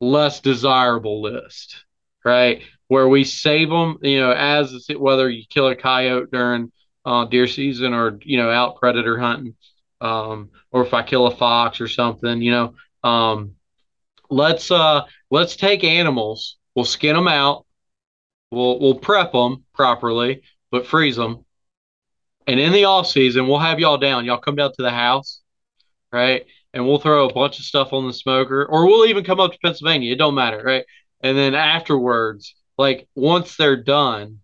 less 0.00 0.40
desirable 0.40 1.22
list, 1.22 1.84
right? 2.24 2.62
Where 2.88 3.08
we 3.08 3.24
save 3.24 3.68
them, 3.68 3.98
you 4.02 4.20
know, 4.20 4.32
as 4.32 4.86
whether 4.96 5.28
you 5.28 5.44
kill 5.48 5.68
a 5.68 5.76
coyote 5.76 6.28
during 6.32 6.72
uh, 7.04 7.24
deer 7.26 7.46
season 7.46 7.94
or 7.94 8.18
you 8.22 8.36
know 8.36 8.50
out 8.50 8.76
predator 8.76 9.18
hunting, 9.18 9.54
um, 10.00 10.50
or 10.70 10.84
if 10.84 10.94
I 10.94 11.02
kill 11.02 11.26
a 11.26 11.34
fox 11.34 11.80
or 11.80 11.88
something, 11.88 12.40
you 12.42 12.50
know, 12.50 12.74
Um, 13.02 13.54
let's 14.30 14.70
uh 14.70 15.02
let's 15.30 15.56
take 15.56 15.84
animals. 15.84 16.56
We'll 16.74 16.84
skin 16.84 17.16
them 17.16 17.28
out. 17.28 17.66
We'll 18.50 18.78
we'll 18.80 18.98
prep 18.98 19.32
them 19.32 19.64
properly, 19.74 20.42
but 20.70 20.86
freeze 20.86 21.16
them. 21.16 21.44
And 22.46 22.58
in 22.58 22.72
the 22.72 22.84
off 22.84 23.06
season, 23.06 23.46
we'll 23.46 23.58
have 23.58 23.78
y'all 23.78 23.98
down. 23.98 24.24
Y'all 24.24 24.38
come 24.38 24.56
down 24.56 24.72
to 24.72 24.82
the 24.82 24.90
house, 24.90 25.40
right? 26.12 26.46
And 26.72 26.86
we'll 26.86 26.98
throw 26.98 27.28
a 27.28 27.32
bunch 27.32 27.58
of 27.58 27.64
stuff 27.64 27.92
on 27.92 28.06
the 28.06 28.12
smoker, 28.12 28.64
or 28.64 28.86
we'll 28.86 29.06
even 29.06 29.24
come 29.24 29.40
up 29.40 29.52
to 29.52 29.58
Pennsylvania. 29.62 30.12
It 30.12 30.18
don't 30.18 30.34
matter, 30.34 30.62
right? 30.62 30.84
And 31.20 31.36
then 31.36 31.54
afterwards, 31.54 32.54
like 32.78 33.08
once 33.14 33.56
they're 33.56 33.82
done, 33.82 34.40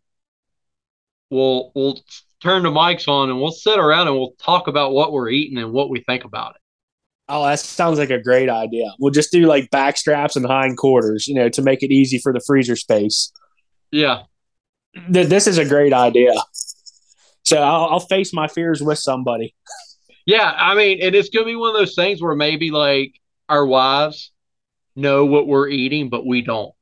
we'll 1.31 1.73
we'll 1.75 1.99
turn 2.43 2.63
the 2.63 2.71
mics 2.71 3.09
on 3.09 3.31
and 3.31 3.41
we'll 3.41 3.53
sit 3.53 3.79
around 3.79 4.09
and 4.09 4.17
we'll 4.17 4.35
talk 4.39 4.69
about 4.69 4.93
what 4.93 5.13
we're 5.13 5.31
eating 5.31 5.59
and 5.59 5.73
what 5.73 5.89
we 5.89 6.01
think 6.01 6.25
about 6.25 6.57
it. 6.57 6.61
Oh, 7.29 7.45
that 7.47 7.59
sounds 7.59 7.99
like 7.99 8.11
a 8.11 8.19
great 8.23 8.51
idea. 8.51 8.93
We'll 8.99 9.11
just 9.13 9.33
do 9.33 9.47
like 9.47 9.71
back 9.71 9.97
straps 9.97 10.37
and 10.37 10.45
hind 10.45 10.77
quarters, 10.77 11.27
you 11.27 11.35
know, 11.35 11.49
to 11.51 11.63
make 11.63 11.83
it 11.83 11.91
easy 11.91 12.19
for 12.19 12.33
the 12.33 12.41
freezer 12.47 12.77
space. 12.77 13.33
Yeah. 13.91 14.25
Th- 15.13 15.27
This 15.29 15.47
is 15.47 15.59
a 15.59 15.65
great 15.65 15.93
idea. 15.93 16.35
So 17.43 17.59
I'll, 17.59 17.87
I'll 17.91 18.01
face 18.01 18.33
my 18.33 18.49
fears 18.49 18.83
with 18.83 18.99
somebody. 18.99 19.55
Yeah, 20.27 20.51
I 20.57 20.75
mean, 20.75 21.03
and 21.03 21.15
it's 21.15 21.29
gonna 21.29 21.45
be 21.47 21.57
one 21.57 21.71
of 21.71 21.77
those 21.77 21.95
things 21.95 22.23
where 22.23 22.35
maybe 22.35 22.71
like 22.71 23.13
our 23.49 23.65
wives 23.67 24.33
know 24.97 25.27
what 25.27 25.47
we're 25.47 25.69
eating, 25.69 26.09
but 26.09 26.27
we 26.27 26.41
don't. 26.43 26.73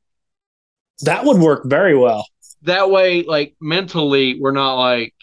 That 1.01 1.25
would 1.25 1.37
work 1.37 1.63
very 1.65 1.97
well. 1.97 2.25
That 2.61 2.89
way, 2.89 3.23
like 3.23 3.55
mentally, 3.59 4.39
we're 4.39 4.51
not 4.51 4.75
like 4.75 5.13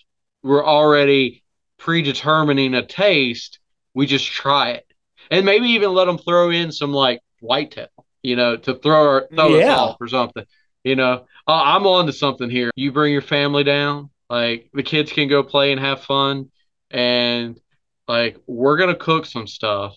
we're 0.43 0.65
already 0.65 1.43
predetermining 1.79 2.75
a 2.75 2.85
taste. 2.85 3.59
We 3.95 4.05
just 4.07 4.27
try 4.27 4.73
it, 4.73 4.87
and 5.31 5.47
maybe 5.47 5.69
even 5.69 5.93
let 5.93 6.07
them 6.07 6.19
throw 6.19 6.51
in 6.51 6.73
some 6.73 6.93
like 6.93 7.21
whitetail, 7.41 7.89
you 8.23 8.37
know, 8.37 8.57
to 8.57 8.75
throw 8.75 9.07
our 9.09 9.29
throw 9.35 9.55
us 9.55 9.65
off 9.67 9.97
or 10.01 10.09
something. 10.09 10.45
You 10.85 10.97
know, 10.97 11.27
uh, 11.47 11.63
I'm 11.63 11.87
on 11.87 12.07
to 12.07 12.13
something 12.13 12.49
here. 12.51 12.71
You 12.75 12.93
bring 12.93 13.13
your 13.13 13.23
family 13.23 13.65
down, 13.65 14.11
like 14.29 14.71
the 14.73 14.83
kids 14.83 15.13
can 15.13 15.29
go 15.29 15.43
play 15.43 15.73
and 15.73 15.81
have 15.81 16.03
fun, 16.03 16.51
and 16.91 17.61
like 18.09 18.39
we're 18.47 18.77
gonna 18.77 18.97
cook 18.97 19.27
some 19.27 19.47
stuff, 19.47 19.97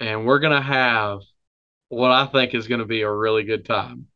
and 0.00 0.26
we're 0.26 0.38
gonna 0.38 0.62
have 0.62 1.20
what 1.88 2.10
I 2.10 2.26
think 2.26 2.54
is 2.54 2.66
gonna 2.66 2.86
be 2.86 3.02
a 3.02 3.12
really 3.12 3.44
good 3.44 3.64
time. 3.64 4.06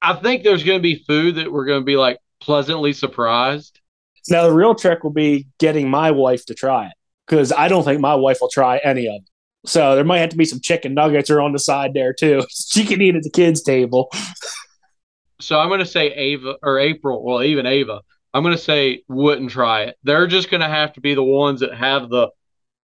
I 0.00 0.14
think 0.14 0.42
there's 0.42 0.64
gonna 0.64 0.80
be 0.80 1.04
food 1.06 1.36
that 1.36 1.52
we're 1.52 1.66
gonna 1.66 1.82
be 1.82 1.96
like 1.96 2.18
pleasantly 2.40 2.92
surprised. 2.92 3.80
Now 4.28 4.44
the 4.44 4.52
real 4.52 4.74
trick 4.74 5.02
will 5.02 5.10
be 5.10 5.46
getting 5.58 5.88
my 5.90 6.10
wife 6.10 6.46
to 6.46 6.54
try 6.54 6.86
it 6.86 6.92
because 7.26 7.52
I 7.52 7.68
don't 7.68 7.84
think 7.84 8.00
my 8.00 8.14
wife 8.14 8.38
will 8.40 8.48
try 8.48 8.78
any 8.78 9.06
of 9.06 9.22
it. 9.22 9.29
So 9.66 9.94
there 9.94 10.04
might 10.04 10.18
have 10.18 10.30
to 10.30 10.36
be 10.36 10.44
some 10.44 10.60
chicken 10.60 10.94
nuggets 10.94 11.30
or 11.30 11.40
on 11.40 11.52
the 11.52 11.58
side 11.58 11.92
there 11.94 12.12
too. 12.12 12.42
She 12.50 12.84
can 12.84 13.00
eat 13.02 13.16
at 13.16 13.22
the 13.22 13.30
kids' 13.30 13.62
table. 13.62 14.10
So 15.40 15.58
I'm 15.58 15.68
gonna 15.68 15.86
say 15.86 16.12
Ava 16.12 16.56
or 16.62 16.78
April, 16.78 17.24
well 17.24 17.42
even 17.42 17.66
Ava. 17.66 18.02
I'm 18.32 18.42
gonna 18.42 18.58
say 18.58 19.02
wouldn't 19.08 19.50
try 19.50 19.82
it. 19.82 19.96
They're 20.04 20.26
just 20.26 20.50
gonna 20.50 20.68
have 20.68 20.92
to 20.94 21.00
be 21.00 21.14
the 21.14 21.22
ones 21.24 21.60
that 21.60 21.74
have 21.74 22.08
the 22.08 22.28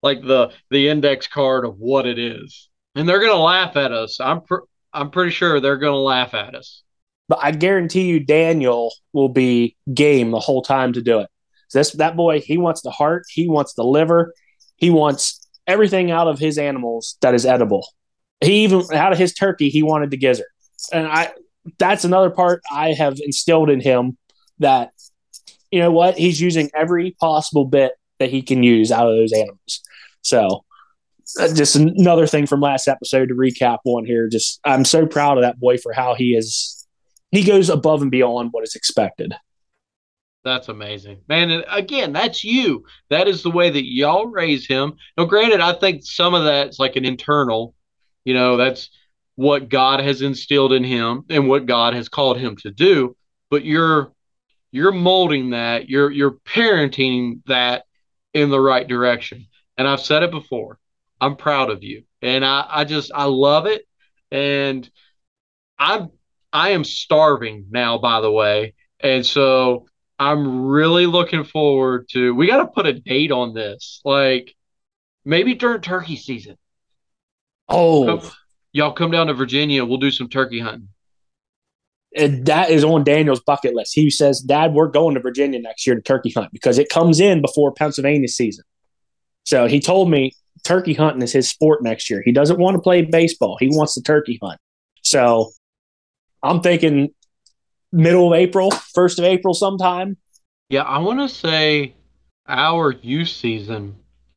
like 0.02 0.22
the 0.22 0.52
the 0.70 0.88
index 0.88 1.26
card 1.26 1.64
of 1.64 1.78
what 1.78 2.06
it 2.06 2.18
is, 2.18 2.68
and 2.94 3.08
they're 3.08 3.20
gonna 3.20 3.34
laugh 3.34 3.76
at 3.76 3.92
us. 3.92 4.18
I'm 4.20 4.42
pr- 4.42 4.66
I'm 4.92 5.10
pretty 5.10 5.30
sure 5.30 5.60
they're 5.60 5.76
gonna 5.76 5.96
laugh 5.96 6.34
at 6.34 6.54
us. 6.54 6.82
But 7.28 7.40
I 7.42 7.52
guarantee 7.52 8.06
you, 8.06 8.20
Daniel 8.20 8.92
will 9.12 9.28
be 9.28 9.76
game 9.92 10.30
the 10.30 10.40
whole 10.40 10.62
time 10.62 10.92
to 10.94 11.02
do 11.02 11.20
it. 11.20 11.28
So 11.68 11.78
this 11.78 11.92
that 11.92 12.16
boy, 12.16 12.40
he 12.40 12.58
wants 12.58 12.82
the 12.82 12.90
heart, 12.90 13.24
he 13.30 13.48
wants 13.48 13.74
the 13.74 13.84
liver, 13.84 14.32
he 14.76 14.90
wants 14.90 15.45
everything 15.66 16.10
out 16.10 16.28
of 16.28 16.38
his 16.38 16.58
animals 16.58 17.16
that 17.20 17.34
is 17.34 17.46
edible. 17.46 17.86
He 18.40 18.64
even 18.64 18.84
out 18.92 19.12
of 19.12 19.18
his 19.18 19.34
turkey, 19.34 19.68
he 19.68 19.82
wanted 19.82 20.10
the 20.10 20.16
gizzard, 20.16 20.46
and 20.92 21.06
I. 21.06 21.32
That's 21.78 22.04
another 22.04 22.30
part 22.30 22.62
I 22.70 22.92
have 22.92 23.18
instilled 23.18 23.70
in 23.70 23.80
him 23.80 24.16
that 24.60 24.92
you 25.72 25.80
know 25.80 25.90
what 25.90 26.16
he's 26.16 26.40
using 26.40 26.70
every 26.74 27.10
possible 27.20 27.64
bit 27.64 27.92
that 28.20 28.30
he 28.30 28.40
can 28.40 28.62
use 28.62 28.92
out 28.92 29.08
of 29.08 29.16
those 29.16 29.32
animals. 29.32 29.80
So 30.22 30.64
uh, 31.40 31.52
just 31.52 31.76
another 31.76 32.26
thing 32.26 32.46
from 32.46 32.60
last 32.60 32.88
episode 32.88 33.30
to 33.30 33.34
recap 33.34 33.78
one 33.82 34.04
here. 34.04 34.28
Just 34.28 34.60
I'm 34.64 34.84
so 34.84 35.06
proud 35.06 35.38
of 35.38 35.42
that 35.42 35.58
boy 35.58 35.76
for 35.76 35.92
how 35.92 36.14
he 36.14 36.36
is 36.36 36.86
he 37.30 37.42
goes 37.42 37.68
above 37.68 38.02
and 38.02 38.10
beyond 38.10 38.50
what 38.52 38.64
is 38.64 38.74
expected. 38.74 39.34
That's 40.46 40.68
amazing, 40.68 41.22
man. 41.28 41.50
And 41.50 41.64
again, 41.68 42.12
that's 42.12 42.44
you. 42.44 42.84
That 43.10 43.26
is 43.26 43.42
the 43.42 43.50
way 43.50 43.68
that 43.68 43.84
y'all 43.84 44.26
raise 44.28 44.64
him. 44.64 44.94
Now, 45.18 45.24
granted, 45.24 45.60
I 45.60 45.72
think 45.72 46.04
some 46.04 46.34
of 46.34 46.44
that's 46.44 46.78
like 46.78 46.94
an 46.94 47.04
internal, 47.04 47.74
you 48.24 48.32
know, 48.32 48.56
that's 48.56 48.90
what 49.34 49.68
God 49.68 49.98
has 49.98 50.22
instilled 50.22 50.72
in 50.72 50.84
him 50.84 51.24
and 51.30 51.48
what 51.48 51.66
God 51.66 51.94
has 51.94 52.08
called 52.08 52.38
him 52.38 52.54
to 52.58 52.70
do. 52.70 53.16
But 53.50 53.64
you're 53.64 54.12
you're 54.70 54.92
molding 54.92 55.50
that, 55.50 55.88
you're 55.88 56.12
you're 56.12 56.38
parenting 56.46 57.40
that 57.46 57.84
in 58.32 58.48
the 58.48 58.60
right 58.60 58.86
direction. 58.86 59.48
And 59.76 59.88
I've 59.88 60.00
said 60.00 60.22
it 60.22 60.30
before. 60.30 60.78
I'm 61.20 61.34
proud 61.34 61.70
of 61.70 61.82
you. 61.82 62.04
And 62.22 62.44
I, 62.44 62.64
I 62.68 62.84
just 62.84 63.10
I 63.12 63.24
love 63.24 63.66
it. 63.66 63.82
And 64.30 64.88
I'm 65.76 66.10
I 66.52 66.70
am 66.70 66.84
starving 66.84 67.66
now, 67.68 67.98
by 67.98 68.20
the 68.20 68.30
way. 68.30 68.74
And 69.00 69.26
so 69.26 69.86
I'm 70.18 70.66
really 70.66 71.06
looking 71.06 71.44
forward 71.44 72.08
to 72.10 72.34
we 72.34 72.46
gotta 72.46 72.66
put 72.66 72.86
a 72.86 72.92
date 72.94 73.30
on 73.32 73.52
this. 73.54 74.00
Like 74.04 74.54
maybe 75.24 75.54
during 75.54 75.80
turkey 75.82 76.16
season. 76.16 76.56
Oh, 77.68 78.06
Come- 78.20 78.30
y'all 78.72 78.92
come 78.92 79.10
down 79.10 79.26
to 79.26 79.34
Virginia, 79.34 79.84
we'll 79.84 79.98
do 79.98 80.10
some 80.10 80.28
turkey 80.28 80.60
hunting. 80.60 80.88
and 82.16 82.46
that 82.46 82.70
is 82.70 82.82
on 82.84 83.04
Daniel's 83.04 83.40
bucket 83.40 83.74
list. 83.74 83.92
He 83.94 84.08
says, 84.10 84.40
"Dad, 84.40 84.72
we're 84.72 84.88
going 84.88 85.14
to 85.16 85.20
Virginia 85.20 85.60
next 85.60 85.86
year 85.86 85.96
to 85.96 86.00
turkey 86.02 86.30
hunt 86.30 86.50
because 86.52 86.78
it 86.78 86.88
comes 86.88 87.20
in 87.20 87.42
before 87.42 87.72
Pennsylvania 87.72 88.28
season." 88.28 88.64
So 89.44 89.66
he 89.66 89.80
told 89.80 90.10
me 90.10 90.32
turkey 90.64 90.94
hunting 90.94 91.22
is 91.22 91.32
his 91.32 91.48
sport 91.48 91.82
next 91.82 92.08
year. 92.08 92.22
He 92.24 92.32
doesn't 92.32 92.58
want 92.58 92.74
to 92.76 92.80
play 92.80 93.02
baseball. 93.02 93.56
He 93.60 93.68
wants 93.68 93.94
to 93.94 94.02
turkey 94.02 94.38
hunt. 94.42 94.58
So 95.02 95.50
I'm 96.42 96.60
thinking 96.60 97.10
middle 97.92 98.32
of 98.32 98.38
April, 98.38 98.70
first 98.70 99.18
of 99.18 99.24
April, 99.24 99.54
sometime. 99.54 100.16
Yeah, 100.68 100.82
I 100.82 100.98
wanna 100.98 101.28
say 101.28 101.94
our 102.48 102.92
youth 102.92 103.28
season 103.28 103.96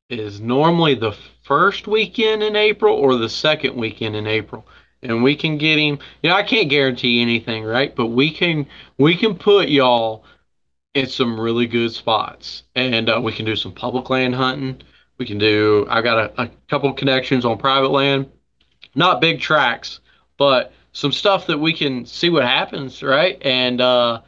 is 0.10 0.42
normally 0.42 0.96
the 0.96 1.16
first 1.44 1.88
weekend 1.88 2.44
in 2.44 2.56
April 2.56 2.96
or 2.96 3.16
the 3.16 3.30
second 3.30 3.76
weekend 3.76 4.16
in 4.16 4.28
April. 4.28 4.66
And 5.02 5.24
we 5.24 5.36
can 5.36 5.58
get 5.58 5.80
him, 5.80 6.00
you 6.22 6.30
know, 6.30 6.36
I 6.36 6.44
can't 6.44 6.70
guarantee 6.70 7.22
anything, 7.22 7.64
right? 7.64 7.96
But 7.96 8.08
we 8.08 8.32
can 8.32 8.68
we 8.98 9.16
can 9.16 9.36
put 9.36 9.70
y'all 9.70 10.26
in 10.94 11.08
some 11.08 11.40
really 11.40 11.68
good 11.68 11.92
spots. 11.92 12.64
And 12.76 13.10
uh, 13.10 13.22
we 13.24 13.32
can 13.32 13.46
do 13.46 13.56
some 13.56 13.72
public 13.72 14.10
land 14.10 14.36
hunting. 14.36 14.82
We 15.18 15.26
can 15.26 15.38
do 15.38 15.88
I've 15.90 16.04
got 16.04 16.18
a, 16.18 16.44
a 16.44 16.50
couple 16.70 16.92
connections 16.94 17.46
on 17.46 17.58
private 17.58 17.92
land. 17.92 18.30
Not 18.96 19.22
big 19.22 19.40
tracks, 19.40 20.02
but 20.38 20.74
some 20.92 21.12
stuff 21.12 21.48
that 21.48 21.60
we 21.60 21.74
can 21.74 22.06
see 22.06 22.30
what 22.30 22.44
happens, 22.44 23.04
right? 23.04 23.38
And 23.42 23.82
uh 23.82 24.22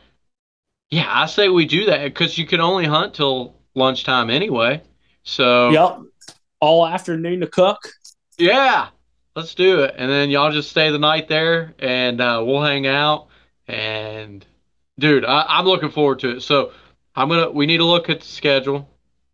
yeah, 0.90 1.08
I 1.10 1.26
say 1.26 1.48
we 1.50 1.66
do 1.66 1.86
that 1.86 2.04
because 2.04 2.38
you 2.38 2.46
can 2.46 2.60
only 2.60 2.86
hunt 2.86 3.14
till 3.14 3.56
lunchtime 3.76 4.30
anyway. 4.30 4.82
So 5.24 5.70
Yep. 5.70 6.00
All 6.60 6.86
afternoon 6.86 7.40
to 7.40 7.48
cook. 7.48 7.80
yeah, 8.38 8.90
let's 9.36 9.56
do 9.56 9.82
it. 9.82 9.96
And 9.98 10.12
then 10.12 10.30
y'all 10.30 10.52
just 10.52 10.70
stay 10.70 10.92
the 10.92 11.00
night 11.00 11.28
there, 11.28 11.74
and 11.80 12.22
uh, 12.22 12.44
we'll 12.46 12.62
hang 12.62 12.86
out. 12.86 13.28
And 13.68 14.46
dude, 15.00 15.26
I, 15.26 15.46
I'm 15.48 15.66
looking 15.66 15.90
forward 15.90 16.20
to 16.20 16.38
it. 16.38 16.42
So 16.42 16.74
I'm 17.16 17.30
gonna. 17.30 17.50
We 17.50 17.66
need 17.66 17.78
to 17.78 17.86
look 17.86 18.10
at 18.10 18.20
the 18.20 18.28
schedule, 18.28 18.88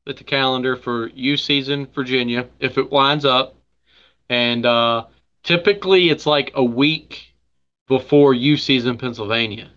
at 0.08 0.18
the 0.18 0.24
calendar 0.24 0.76
for 0.78 1.08
U 1.10 1.36
season 1.36 1.88
Virginia 1.94 2.48
if 2.60 2.78
it 2.78 2.92
lines 2.92 3.26
up. 3.26 3.56
And 4.30 4.66
uh, 4.66 5.06
typically 5.48 6.10
it's 6.10 6.26
like 6.26 6.52
a 6.54 6.64
week 6.64 7.34
before 7.88 8.34
U 8.34 8.58
season 8.58 8.98
Pennsylvania. 8.98 9.72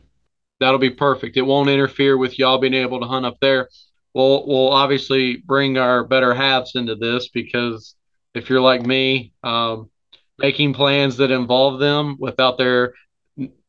That'll 0.59 0.79
be 0.79 0.91
perfect. 0.91 1.39
It 1.39 1.43
won't 1.43 1.71
interfere 1.71 2.19
with 2.19 2.39
y'all 2.39 2.59
being 2.59 2.75
able 2.75 3.01
to 3.01 3.07
hunt 3.07 3.25
up 3.25 3.39
there. 3.41 3.71
We'll 4.13 4.47
we'll 4.47 4.73
obviously 4.73 5.37
bring 5.37 5.79
our 5.79 6.05
better 6.05 6.35
halves 6.35 6.75
into 6.75 6.97
this 6.97 7.29
because 7.29 7.95
if 8.35 8.51
you're 8.51 8.61
like 8.61 8.85
me, 8.85 9.33
um, 9.43 9.89
making 10.39 10.75
plans 10.75 11.17
that 11.19 11.31
involve 11.31 11.79
them 11.79 12.17
without 12.19 12.59
their 12.59 12.95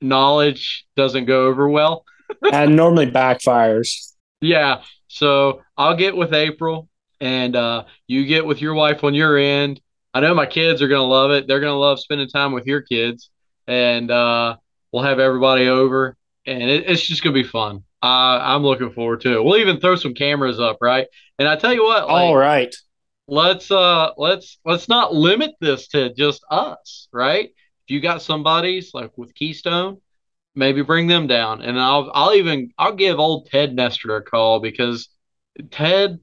knowledge 0.01 0.85
doesn't 0.97 1.25
go 1.25 1.45
over 1.45 1.69
well. 1.69 2.03
and 2.51 2.75
normally 2.75 3.09
backfires. 3.09 4.13
Yeah. 4.41 4.81
So 5.07 5.61
I'll 5.77 5.95
get 5.95 6.15
with 6.15 6.33
April 6.33 6.89
and 7.19 7.55
uh, 7.55 7.83
you 8.07 8.25
get 8.25 8.45
with 8.45 8.61
your 8.61 8.73
wife 8.73 9.03
on 9.03 9.13
your 9.13 9.37
end. 9.37 9.79
I 10.13 10.19
know 10.19 10.33
my 10.33 10.45
kids 10.45 10.81
are 10.81 10.87
going 10.87 10.99
to 10.99 11.05
love 11.05 11.31
it. 11.31 11.47
They're 11.47 11.59
going 11.59 11.73
to 11.73 11.77
love 11.77 11.99
spending 11.99 12.27
time 12.27 12.51
with 12.51 12.65
your 12.65 12.81
kids. 12.81 13.29
And 13.67 14.11
uh, 14.11 14.57
we'll 14.91 15.03
have 15.03 15.19
everybody 15.19 15.67
over 15.67 16.17
and 16.45 16.63
it, 16.63 16.89
it's 16.89 17.01
just 17.01 17.23
going 17.23 17.35
to 17.35 17.41
be 17.41 17.47
fun. 17.47 17.83
Uh, 18.03 18.39
I'm 18.41 18.63
looking 18.63 18.91
forward 18.91 19.21
to 19.21 19.35
it. 19.35 19.43
We'll 19.43 19.57
even 19.57 19.79
throw 19.79 19.95
some 19.95 20.13
cameras 20.13 20.59
up, 20.59 20.77
right? 20.81 21.07
And 21.37 21.47
I 21.47 21.55
tell 21.55 21.73
you 21.73 21.83
what, 21.83 22.07
like, 22.07 22.25
All 22.25 22.35
right. 22.35 22.73
let's 23.27 23.69
uh 23.69 24.11
let's 24.17 24.57
let's 24.65 24.89
not 24.89 25.13
limit 25.13 25.51
this 25.61 25.87
to 25.89 26.11
just 26.13 26.43
us, 26.49 27.07
right? 27.13 27.49
If 27.49 27.89
you 27.89 27.99
got 27.99 28.23
somebody's 28.23 28.91
like 28.93 29.15
with 29.17 29.35
Keystone, 29.35 30.01
maybe 30.55 30.81
bring 30.81 31.07
them 31.07 31.27
down, 31.27 31.61
and 31.61 31.79
I'll 31.79 32.09
I'll 32.13 32.33
even 32.33 32.71
I'll 32.77 32.95
give 32.95 33.19
old 33.19 33.47
Ted 33.51 33.75
Nestor 33.75 34.15
a 34.15 34.23
call 34.23 34.59
because 34.59 35.09
Ted 35.69 36.19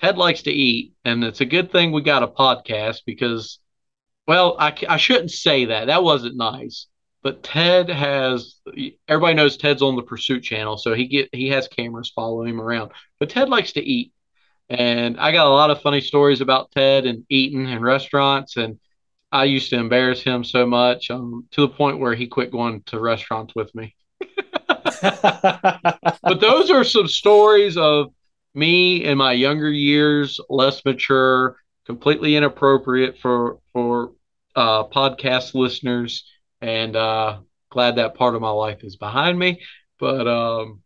Ted 0.00 0.18
likes 0.18 0.42
to 0.42 0.50
eat, 0.50 0.94
and 1.04 1.22
it's 1.24 1.40
a 1.40 1.46
good 1.46 1.70
thing 1.72 1.92
we 1.92 2.02
got 2.02 2.22
a 2.22 2.28
podcast 2.28 3.00
because, 3.06 3.58
well, 4.26 4.56
I 4.58 4.74
I 4.88 4.96
shouldn't 4.96 5.30
say 5.30 5.66
that 5.66 5.86
that 5.86 6.02
wasn't 6.02 6.36
nice, 6.36 6.86
but 7.22 7.42
Ted 7.42 7.88
has 7.90 8.56
everybody 9.08 9.34
knows 9.34 9.56
Ted's 9.56 9.82
on 9.82 9.96
the 9.96 10.02
Pursuit 10.02 10.42
channel, 10.42 10.76
so 10.76 10.94
he 10.94 11.06
get 11.06 11.28
he 11.32 11.48
has 11.48 11.68
cameras 11.68 12.12
following 12.14 12.48
him 12.50 12.60
around, 12.60 12.92
but 13.18 13.30
Ted 13.30 13.48
likes 13.48 13.72
to 13.72 13.82
eat 13.82 14.12
and 14.70 15.18
I 15.18 15.32
got 15.32 15.48
a 15.48 15.50
lot 15.50 15.70
of 15.70 15.82
funny 15.82 16.00
stories 16.00 16.40
about 16.40 16.70
Ted 16.70 17.04
and 17.04 17.24
eating 17.28 17.66
and 17.66 17.82
restaurants. 17.82 18.56
And 18.56 18.78
I 19.32 19.44
used 19.44 19.70
to 19.70 19.76
embarrass 19.76 20.22
him 20.22 20.44
so 20.44 20.64
much 20.64 21.10
um, 21.10 21.48
to 21.50 21.62
the 21.62 21.68
point 21.68 21.98
where 21.98 22.14
he 22.14 22.28
quit 22.28 22.52
going 22.52 22.82
to 22.86 23.00
restaurants 23.00 23.52
with 23.56 23.74
me. 23.74 23.96
but 25.02 26.38
those 26.40 26.70
are 26.70 26.84
some 26.84 27.08
stories 27.08 27.76
of 27.76 28.12
me 28.54 29.04
in 29.04 29.18
my 29.18 29.32
younger 29.32 29.70
years, 29.70 30.40
less 30.48 30.84
mature, 30.84 31.56
completely 31.86 32.36
inappropriate 32.36 33.18
for 33.18 33.58
for 33.72 34.12
uh, 34.56 34.84
podcast 34.88 35.54
listeners, 35.54 36.24
and 36.60 36.96
uh, 36.96 37.38
glad 37.70 37.96
that 37.96 38.14
part 38.14 38.34
of 38.34 38.40
my 38.42 38.50
life 38.50 38.82
is 38.82 38.96
behind 38.96 39.38
me. 39.38 39.60
But 39.98 40.26
um, 40.26 40.80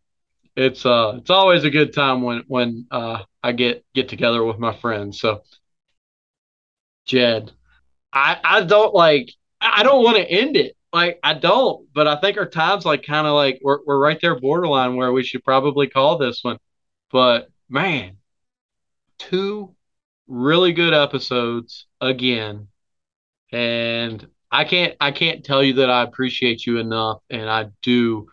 it's 0.55 0.85
uh 0.85 1.15
it's 1.17 1.29
always 1.29 1.63
a 1.63 1.69
good 1.69 1.93
time 1.93 2.21
when 2.23 2.43
when 2.47 2.87
uh 2.91 3.23
I 3.43 3.51
get 3.53 3.85
get 3.93 4.09
together 4.09 4.43
with 4.43 4.59
my 4.59 4.73
friends. 4.75 5.19
So 5.19 5.41
Jed, 7.05 7.51
I 8.13 8.39
I 8.43 8.61
don't 8.63 8.93
like 8.93 9.31
I 9.61 9.83
don't 9.83 10.03
want 10.03 10.17
to 10.17 10.29
end 10.29 10.57
it. 10.57 10.75
Like 10.93 11.19
I 11.23 11.33
don't, 11.33 11.87
but 11.93 12.07
I 12.07 12.17
think 12.19 12.37
our 12.37 12.47
time's 12.47 12.85
like 12.85 13.03
kind 13.05 13.27
of 13.27 13.33
like 13.33 13.59
we're 13.63 13.79
we're 13.85 13.99
right 13.99 14.19
there 14.21 14.39
borderline 14.39 14.95
where 14.95 15.11
we 15.11 15.23
should 15.23 15.43
probably 15.43 15.87
call 15.87 16.17
this 16.17 16.39
one. 16.43 16.57
But 17.11 17.49
man, 17.69 18.17
two 19.17 19.75
really 20.27 20.73
good 20.73 20.93
episodes 20.93 21.87
again. 22.01 22.67
And 23.51 24.27
I 24.51 24.65
can't 24.65 24.95
I 24.99 25.11
can't 25.11 25.43
tell 25.43 25.63
you 25.63 25.73
that 25.75 25.89
I 25.89 26.03
appreciate 26.03 26.65
you 26.65 26.77
enough. 26.77 27.21
And 27.29 27.49
I 27.49 27.67
do 27.81 28.27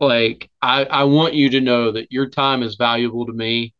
like 0.00 0.50
I, 0.62 0.84
I 0.84 1.04
want 1.04 1.34
you 1.34 1.50
to 1.50 1.60
know 1.60 1.92
that 1.92 2.12
your 2.12 2.28
time 2.28 2.62
is 2.62 2.76
valuable 2.76 3.26
to 3.26 3.32
me. 3.32 3.74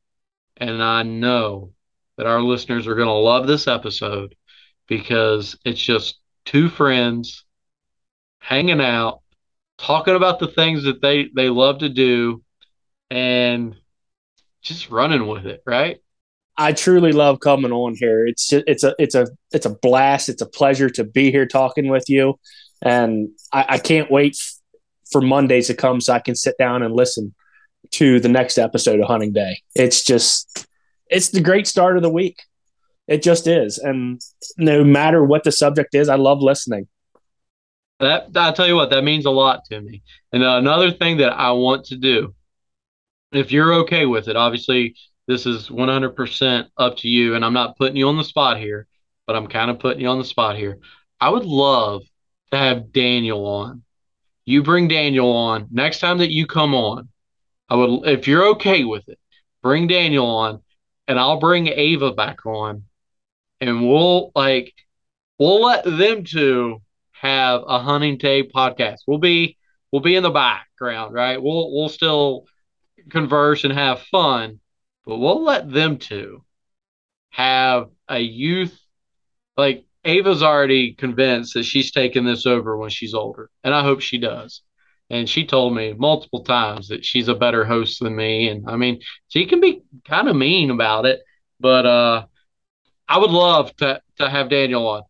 And 0.59 0.83
i 0.83 1.03
know 1.03 1.73
that 2.17 2.27
our 2.27 2.41
listeners 2.41 2.87
are 2.87 2.95
going 2.95 3.09
to 3.09 3.13
love 3.13 3.47
this 3.47 3.69
episode 3.69 4.35
because 4.89 5.59
it's 5.67 5.81
just 5.81 6.19
two 6.47 6.71
friends 6.71 7.45
hanging 8.39 8.81
out 8.81 9.21
talking 9.79 10.15
about 10.15 10.39
the 10.39 10.49
things 10.49 10.85
that 10.85 11.03
they 11.03 11.29
they 11.35 11.49
love 11.49 11.79
to 11.79 11.89
do. 11.89 12.43
And 13.11 13.77
just 14.67 14.91
running 14.91 15.27
with 15.27 15.47
it 15.47 15.63
right 15.67 15.99
I 16.59 16.73
truly 16.73 17.13
love 17.13 17.41
coming 17.41 17.71
on 17.71 17.97
here. 17.97 18.27
It's 18.27 18.49
just, 18.49 18.65
it's 18.67 18.83
a 18.83 18.95
it's 18.99 19.15
a 19.15 19.27
it's 19.53 19.67
a 19.67 19.75
blast. 19.75 20.31
It's 20.31 20.41
a 20.41 20.47
pleasure 20.47 20.89
to 20.89 21.05
be 21.05 21.31
here 21.31 21.45
talking 21.45 21.89
with 21.89 22.09
you, 22.09 22.41
and 22.81 23.29
I, 23.53 23.67
I 23.69 23.79
can't 23.79 24.11
wait 24.11 24.39
for 25.11 25.21
Mondays 25.21 25.69
to 25.69 25.75
come 25.75 26.01
so 26.01 26.13
I 26.13 26.19
can 26.19 26.35
sit 26.35 26.57
down 26.59 26.83
and 26.83 26.95
listen 26.95 27.35
to 27.93 28.21
the 28.21 28.29
next 28.29 28.59
episode 28.59 29.01
of 29.01 29.07
Hunting 29.07 29.33
Day. 29.33 29.61
It's 29.75 30.03
just, 30.03 30.67
it's 31.09 31.29
the 31.29 31.41
great 31.41 31.67
start 31.67 31.97
of 31.97 32.03
the 32.03 32.11
week. 32.11 32.43
It 33.07 33.23
just 33.23 33.47
is. 33.47 33.79
And 33.79 34.21
no 34.59 34.83
matter 34.83 35.23
what 35.23 35.45
the 35.45 35.53
subject 35.53 35.95
is, 35.95 36.09
I 36.09 36.17
love 36.17 36.43
listening. 36.43 36.89
That 38.01 38.29
I'll 38.35 38.53
tell 38.53 38.67
you 38.67 38.75
what, 38.75 38.91
that 38.91 39.05
means 39.05 39.25
a 39.25 39.31
lot 39.31 39.65
to 39.71 39.81
me. 39.81 40.03
And 40.33 40.43
another 40.43 40.91
thing 40.91 41.19
that 41.19 41.33
I 41.33 41.53
want 41.53 41.85
to 41.87 41.97
do, 41.97 42.35
if 43.33 43.53
you're 43.53 43.75
okay 43.75 44.07
with 44.07 44.29
it, 44.29 44.37
obviously 44.37 44.97
this 45.27 45.47
is 45.47 45.69
100% 45.69 46.69
up 46.79 46.97
to 46.99 47.09
you. 47.09 47.35
And 47.35 47.45
I'm 47.45 47.53
not 47.53 47.77
putting 47.77 47.97
you 47.97 48.09
on 48.09 48.17
the 48.17 48.25
spot 48.25 48.59
here, 48.59 48.87
but 49.27 49.37
I'm 49.37 49.49
kind 49.49 49.71
of 49.71 49.79
putting 49.79 50.03
you 50.03 50.09
on 50.09 50.19
the 50.19 50.25
spot 50.25 50.57
here. 50.57 50.79
I 51.21 51.31
would 51.31 51.45
love 51.45 52.03
to 52.53 52.57
have 52.57 52.93
Daniel 52.93 53.47
on 53.47 53.83
you 54.47 54.63
bring 54.63 54.89
Daniel 54.89 55.31
on. 55.31 55.67
Next 55.71 55.99
time 55.99 56.19
that 56.19 56.31
you 56.31 56.47
come 56.47 56.75
on, 56.75 57.09
I 57.69 57.75
would, 57.75 58.07
if 58.07 58.27
you're 58.29 58.47
okay 58.51 58.85
with 58.85 59.09
it, 59.09 59.19
bring 59.63 59.89
Daniel 59.89 60.27
on, 60.27 60.63
and 61.09 61.19
I'll 61.19 61.41
bring 61.41 61.67
Ava 61.67 62.13
back 62.13 62.47
on, 62.47 62.85
and 63.61 63.87
we'll 63.87 64.31
like, 64.35 64.73
we'll 65.39 65.63
let 65.63 65.85
them 65.85 66.25
two 66.25 66.81
have 67.11 67.63
a 67.67 67.81
hunting 67.81 68.17
day 68.19 68.45
podcast. 68.45 68.99
We'll 69.07 69.19
be, 69.19 69.59
we'll 69.91 70.03
be 70.03 70.15
in 70.15 70.23
the 70.23 70.31
background, 70.31 71.13
right? 71.13 71.43
We'll, 71.43 71.75
we'll 71.75 71.89
still 71.89 72.47
converse 73.11 73.65
and 73.65 73.73
have 73.73 74.03
fun, 74.03 74.61
but 75.05 75.19
we'll 75.19 75.43
let 75.43 75.71
them 75.71 75.99
two 75.99 76.45
have 77.31 77.89
a 78.09 78.19
youth 78.19 78.79
like 79.57 79.85
Ava's 80.05 80.43
already 80.43 80.95
convinced 80.95 81.55
that 81.55 81.65
she's 81.65 81.91
taking 81.91 82.25
this 82.25 82.47
over 82.47 82.77
when 82.77 82.91
she's 82.91 83.15
older, 83.15 83.51
and 83.65 83.75
I 83.75 83.83
hope 83.83 84.01
she 84.01 84.19
does. 84.19 84.63
And 85.09 85.29
she 85.29 85.47
told 85.47 85.75
me 85.75 85.93
multiple 85.93 86.43
times 86.43 86.89
that 86.89 87.05
she's 87.05 87.29
a 87.29 87.35
better 87.35 87.65
host 87.65 88.01
than 88.01 88.17
me. 88.17 88.49
And 88.49 88.69
I 88.69 88.77
mean, 88.77 89.01
she 89.29 89.47
can 89.47 89.61
be 89.61 89.83
kind 90.05 90.29
of 90.29 90.35
mean 90.35 90.71
about 90.71 91.07
it, 91.07 91.21
but 91.61 91.87
uh, 91.87 92.27
I 93.09 93.19
would 93.19 93.31
love 93.31 93.75
to 93.77 94.01
to 94.19 94.29
have 94.29 94.49
Daniel 94.49 94.87
on. 94.89 95.03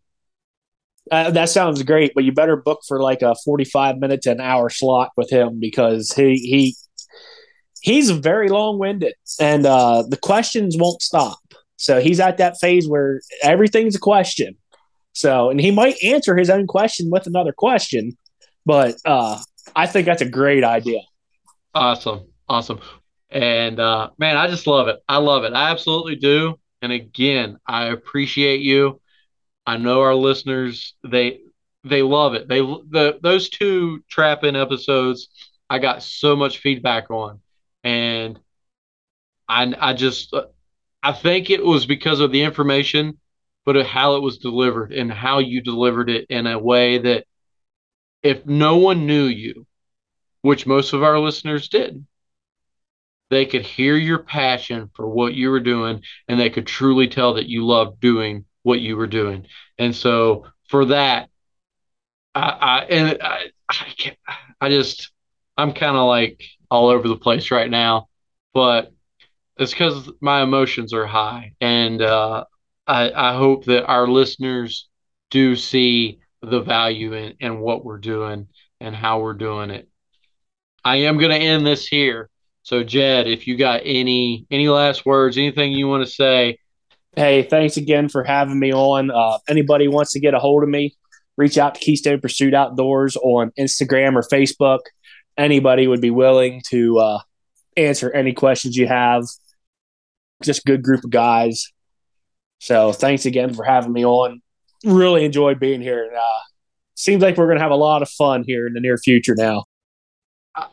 Uh, 1.11 1.31
that 1.31 1.49
sounds 1.49 1.83
great, 1.83 2.13
but 2.15 2.25
you 2.25 2.33
better 2.33 2.57
book 2.57 2.81
for 2.87 3.01
like 3.01 3.23
a 3.23 3.35
forty-five 3.45 3.97
minute 3.99 4.23
to 4.23 4.33
an 4.33 4.41
hour 4.41 4.69
slot 4.69 5.13
with 5.17 5.31
him 5.31 5.61
because 5.61 6.13
he 6.13 6.35
he 6.37 6.77
he's 7.87 8.11
very 8.11 8.49
long-winded, 8.49 9.15
and 9.39 9.65
uh, 9.65 10.03
the 10.03 10.17
questions 10.17 10.77
won't 10.77 11.01
stop. 11.01 11.39
So 11.77 12.01
he's 12.01 12.19
at 12.19 12.39
that 12.39 12.59
phase 12.61 12.89
where 12.89 13.21
everything's 13.43 13.95
a 13.95 14.01
question. 14.01 14.57
So, 15.13 15.51
and 15.51 15.61
he 15.61 15.71
might 15.71 16.03
answer 16.03 16.37
his 16.37 16.51
own 16.51 16.67
question 16.67 17.11
with 17.11 17.29
another 17.29 17.53
question, 17.53 18.19
but 18.67 18.97
uh, 19.05 19.39
I 19.75 19.87
think 19.87 20.05
that's 20.07 20.21
a 20.21 20.29
great 20.29 20.65
idea. 20.65 21.01
Awesome. 21.75 22.27
Awesome. 22.49 22.81
And 23.31 23.79
uh, 23.79 24.11
man, 24.19 24.37
I 24.37 24.49
just 24.49 24.67
love 24.67 24.89
it. 24.89 24.99
I 25.09 25.19
love 25.19 25.45
it. 25.45 25.53
I 25.53 25.71
absolutely 25.71 26.17
do. 26.17 26.59
And 26.83 26.93
again, 26.93 27.59
I 27.67 27.87
appreciate 27.87 28.61
you. 28.61 29.01
I 29.65 29.77
know 29.77 30.01
our 30.01 30.15
listeners, 30.15 30.95
they, 31.05 31.41
they 31.85 32.03
love 32.03 32.35
it. 32.35 32.49
They, 32.49 32.61
the, 32.61 33.19
those 33.23 33.49
two 33.49 34.03
trapping 34.09 34.57
episodes, 34.57 35.29
I 35.71 35.79
got 35.79 36.03
so 36.03 36.35
much 36.37 36.59
feedback 36.59 37.11
on. 37.11 37.41
And 37.87 38.41
I, 39.49 39.73
I 39.79 39.93
just, 39.95 40.35
I 41.03 41.13
think 41.13 41.51
it 41.51 41.65
was 41.65 41.87
because 41.87 42.21
of 42.21 42.33
the 42.33 42.43
information 42.43 43.19
but 43.65 43.85
how 43.85 44.15
it 44.15 44.23
was 44.23 44.39
delivered 44.39 44.93
and 44.93 45.13
how 45.13 45.41
you 45.41 45.61
delivered 45.61 46.09
it 46.09 46.27
in 46.31 46.47
a 46.47 46.57
way 46.59 46.99
that 46.99 47.27
if 48.23 48.47
no 48.47 48.77
one 48.77 49.07
knew 49.07 49.25
you, 49.25 49.67
which 50.43 50.67
most 50.67 50.93
of 50.93 51.03
our 51.03 51.19
listeners 51.19 51.69
did, 51.69 52.07
they 53.31 53.45
could 53.45 53.63
hear 53.63 53.97
your 53.97 54.19
passion 54.21 54.91
for 54.95 55.09
what 55.09 55.35
you 55.35 55.51
were 55.51 55.61
doing 55.61 56.03
and 56.29 56.39
they 56.39 56.51
could 56.51 56.67
truly 56.67 57.09
tell 57.09 57.35
that 57.35 57.49
you 57.49 57.67
loved 57.67 58.01
doing 58.01 58.45
what 58.63 58.81
you 58.81 58.97
were 58.97 59.09
doing. 59.09 59.47
And 59.79 59.95
so 59.95 60.47
for 60.69 60.87
that, 60.87 61.29
I, 62.35 62.41
I 62.41 62.79
and 62.85 63.19
I, 63.23 63.51
I, 63.69 64.17
I 64.61 64.69
just, 64.69 65.11
I'm 65.57 65.73
kind 65.73 65.97
of 65.97 66.07
like 66.07 66.43
all 66.71 66.89
over 66.89 67.09
the 67.09 67.17
place 67.17 67.51
right 67.51 67.71
now, 67.71 68.09
but 68.55 68.93
it's 69.57 69.73
because 69.73 70.11
my 70.21 70.43
emotions 70.43 70.93
are 70.93 71.07
high 71.07 71.53
and 71.61 72.03
uh, 72.03 72.45
I, 72.87 73.11
I 73.11 73.37
hope 73.37 73.65
that 73.67 73.87
our 73.87 74.07
listeners 74.07 74.89
do 75.31 75.57
see 75.57 76.21
the 76.43 76.61
value 76.61 77.13
in, 77.15 77.35
in 77.41 77.59
what 77.59 77.85
we're 77.85 77.99
doing 77.99 78.49
and 78.81 78.95
how 78.95 79.21
we're 79.21 79.35
doing 79.35 79.71
it. 79.71 79.89
I 80.85 80.97
am 80.97 81.19
going 81.19 81.33
to 81.33 81.37
end 81.37 81.67
this 81.67 81.87
here. 81.87 82.31
So, 82.63 82.83
Jed, 82.85 83.27
if 83.27 83.47
you 83.47 83.57
got 83.57 83.83
any 83.85 84.47
any 84.51 84.69
last 84.69 85.07
words, 85.07 85.39
anything 85.39 85.73
you 85.73 85.89
want 85.89 86.05
to 86.05 86.11
say. 86.11 86.59
Hey, 87.15 87.43
thanks 87.43 87.77
again 87.77 88.09
for 88.09 88.25
having 88.25 88.59
me 88.59 88.73
on. 88.73 89.11
Uh, 89.11 89.39
anybody 89.49 89.89
wants 89.89 90.13
to 90.13 90.21
get 90.21 90.35
a 90.35 90.39
hold 90.39 90.63
of 90.63 90.69
me, 90.69 90.95
reach 91.37 91.59
out 91.59 91.75
to 91.75 91.81
Keystone 91.81 92.21
Pursuit 92.21 92.55
Outdoors 92.55 93.17
on 93.17 93.53
Instagram 93.59 94.15
or 94.15 94.23
Facebook. 94.23 94.81
Anybody 95.37 95.87
would 95.87 96.01
be 96.01 96.11
willing 96.11 96.63
to 96.69 96.99
uh, 96.99 97.19
answer 97.77 98.11
any 98.11 98.33
questions 98.33 98.77
you 98.77 98.87
have. 98.87 99.25
Just 100.43 100.65
good 100.65 100.83
group 100.83 101.05
of 101.05 101.11
guys. 101.11 101.73
So 102.61 102.93
thanks 102.93 103.27
again 103.27 103.55
for 103.55 103.65
having 103.65 103.93
me 103.93 104.05
on. 104.05 104.41
Really 104.85 105.25
enjoyed 105.25 105.61
being 105.61 105.81
here. 105.81 106.05
And, 106.05 106.17
uh, 106.17 106.41
seems 106.95 107.23
like 107.23 107.37
we're 107.37 107.47
going 107.47 107.59
to 107.59 107.63
have 107.63 107.71
a 107.71 107.77
lot 107.77 108.03
of 108.03 108.09
fun 108.09 108.45
here 108.47 108.67
in 108.67 108.73
the 108.73 108.81
near 108.81 108.97
future 108.99 109.35
now. 109.37 109.65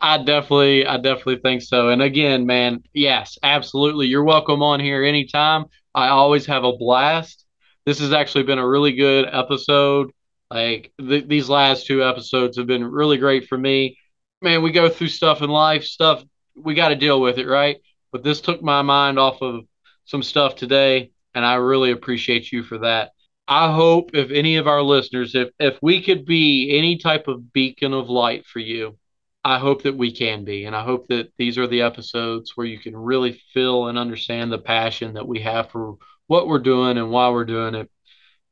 I 0.00 0.18
definitely, 0.18 0.86
I 0.86 0.96
definitely 0.96 1.36
think 1.36 1.60
so. 1.60 1.90
And 1.90 2.00
again, 2.00 2.46
man, 2.46 2.82
yes, 2.94 3.36
absolutely. 3.42 4.06
You're 4.06 4.24
welcome 4.24 4.62
on 4.62 4.80
here 4.80 5.04
anytime. 5.04 5.66
I 5.94 6.08
always 6.08 6.46
have 6.46 6.64
a 6.64 6.76
blast. 6.76 7.44
This 7.84 7.98
has 7.98 8.12
actually 8.14 8.44
been 8.44 8.58
a 8.58 8.66
really 8.66 8.92
good 8.92 9.28
episode. 9.30 10.10
Like 10.50 10.92
th- 10.98 11.28
these 11.28 11.50
last 11.50 11.86
two 11.86 12.02
episodes 12.02 12.56
have 12.56 12.66
been 12.66 12.84
really 12.84 13.18
great 13.18 13.46
for 13.46 13.58
me. 13.58 13.98
Man, 14.44 14.62
we 14.62 14.72
go 14.72 14.90
through 14.90 15.08
stuff 15.08 15.40
in 15.40 15.48
life, 15.48 15.84
stuff 15.84 16.22
we 16.54 16.74
got 16.74 16.90
to 16.90 16.96
deal 16.96 17.18
with 17.18 17.38
it, 17.38 17.46
right? 17.46 17.78
But 18.12 18.22
this 18.22 18.42
took 18.42 18.62
my 18.62 18.82
mind 18.82 19.18
off 19.18 19.40
of 19.40 19.64
some 20.04 20.22
stuff 20.22 20.54
today, 20.54 21.12
and 21.34 21.46
I 21.46 21.54
really 21.54 21.92
appreciate 21.92 22.52
you 22.52 22.62
for 22.62 22.76
that. 22.80 23.12
I 23.48 23.72
hope 23.72 24.10
if 24.12 24.30
any 24.30 24.56
of 24.56 24.66
our 24.66 24.82
listeners, 24.82 25.34
if 25.34 25.48
if 25.58 25.78
we 25.80 26.02
could 26.02 26.26
be 26.26 26.76
any 26.76 26.98
type 26.98 27.26
of 27.26 27.54
beacon 27.54 27.94
of 27.94 28.10
light 28.10 28.44
for 28.44 28.58
you, 28.58 28.98
I 29.42 29.58
hope 29.58 29.84
that 29.84 29.96
we 29.96 30.12
can 30.12 30.44
be. 30.44 30.66
And 30.66 30.76
I 30.76 30.82
hope 30.82 31.08
that 31.08 31.32
these 31.38 31.56
are 31.56 31.66
the 31.66 31.80
episodes 31.80 32.52
where 32.54 32.66
you 32.66 32.78
can 32.78 32.94
really 32.94 33.40
feel 33.54 33.88
and 33.88 33.98
understand 33.98 34.52
the 34.52 34.58
passion 34.58 35.14
that 35.14 35.26
we 35.26 35.40
have 35.40 35.70
for 35.70 35.96
what 36.26 36.48
we're 36.48 36.58
doing 36.58 36.98
and 36.98 37.10
why 37.10 37.30
we're 37.30 37.46
doing 37.46 37.74
it. 37.74 37.90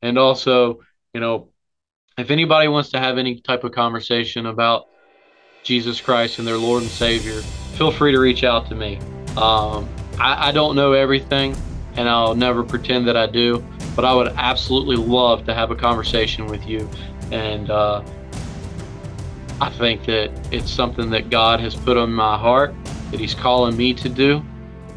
And 0.00 0.18
also, 0.18 0.81
you 1.12 1.20
know, 1.20 1.50
if 2.16 2.31
anybody 2.31 2.68
wants 2.68 2.92
to 2.92 2.98
have 2.98 3.18
any 3.18 3.42
type 3.42 3.64
of 3.64 3.72
conversation 3.72 4.46
about 4.46 4.87
Jesus 5.62 6.01
Christ 6.01 6.38
and 6.38 6.46
their 6.46 6.59
Lord 6.59 6.83
and 6.83 6.90
Savior, 6.90 7.40
feel 7.77 7.90
free 7.90 8.12
to 8.12 8.18
reach 8.18 8.44
out 8.44 8.68
to 8.68 8.75
me. 8.75 8.98
Um, 9.37 9.88
I, 10.18 10.48
I 10.48 10.53
don't 10.53 10.77
know 10.77 10.92
everything, 10.92 11.57
and 11.94 12.09
I'll 12.09 12.35
never 12.35 12.62
pretend 12.62 13.07
that 13.09 13.16
I 13.16 13.27
do, 13.27 13.64
but 13.94 14.05
I 14.05 14.14
would 14.14 14.29
absolutely 14.37 14.96
love 14.96 15.46
to 15.46 15.55
have 15.55 15.70
a 15.70 15.77
conversation 15.77 16.46
with 16.46 16.66
you. 16.66 16.88
And 17.31 17.70
uh, 17.70 18.03
I 19.61 19.70
think 19.70 20.05
that 20.07 20.31
it's 20.53 20.70
something 20.70 21.11
that 21.11 21.31
God 21.31 21.61
has 21.61 21.75
put 21.75 21.96
on 21.96 22.12
my 22.12 22.37
heart 22.37 22.75
that 23.11 23.20
He's 23.20 23.35
calling 23.35 23.77
me 23.77 23.94
to 23.94 24.09
do, 24.09 24.42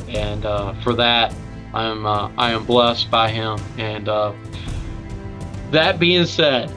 and 0.09 0.45
uh, 0.45 0.73
for 0.81 0.93
that, 0.93 1.33
I 1.73 1.85
am 1.85 2.05
uh, 2.05 2.31
I 2.37 2.51
am 2.51 2.65
blessed 2.65 3.11
by 3.11 3.29
Him. 3.29 3.59
And 3.77 4.09
uh, 4.09 4.33
that 5.71 5.99
being 5.99 6.25
said, 6.25 6.71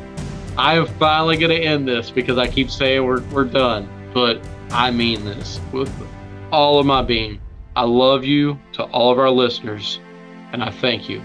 I 0.59 0.75
am 0.75 0.87
finally 0.99 1.37
going 1.37 1.57
to 1.57 1.65
end 1.65 1.87
this 1.87 2.11
because 2.11 2.37
I 2.37 2.49
keep 2.49 2.69
saying 2.69 3.05
we're, 3.05 3.23
we're 3.31 3.45
done, 3.45 3.89
but 4.13 4.41
I 4.73 4.91
mean 4.91 5.25
this 5.25 5.61
with 5.71 5.89
all 6.51 6.81
of 6.81 6.87
my 6.87 7.01
being. 7.01 7.41
I 7.77 7.83
love 7.83 8.25
you 8.25 8.59
to 8.73 8.83
all 8.83 9.13
of 9.13 9.21
our 9.21 9.31
listeners, 9.31 10.01
and 10.53 10.65
I 10.65 10.71
thank 10.71 11.09
you. 11.09 11.23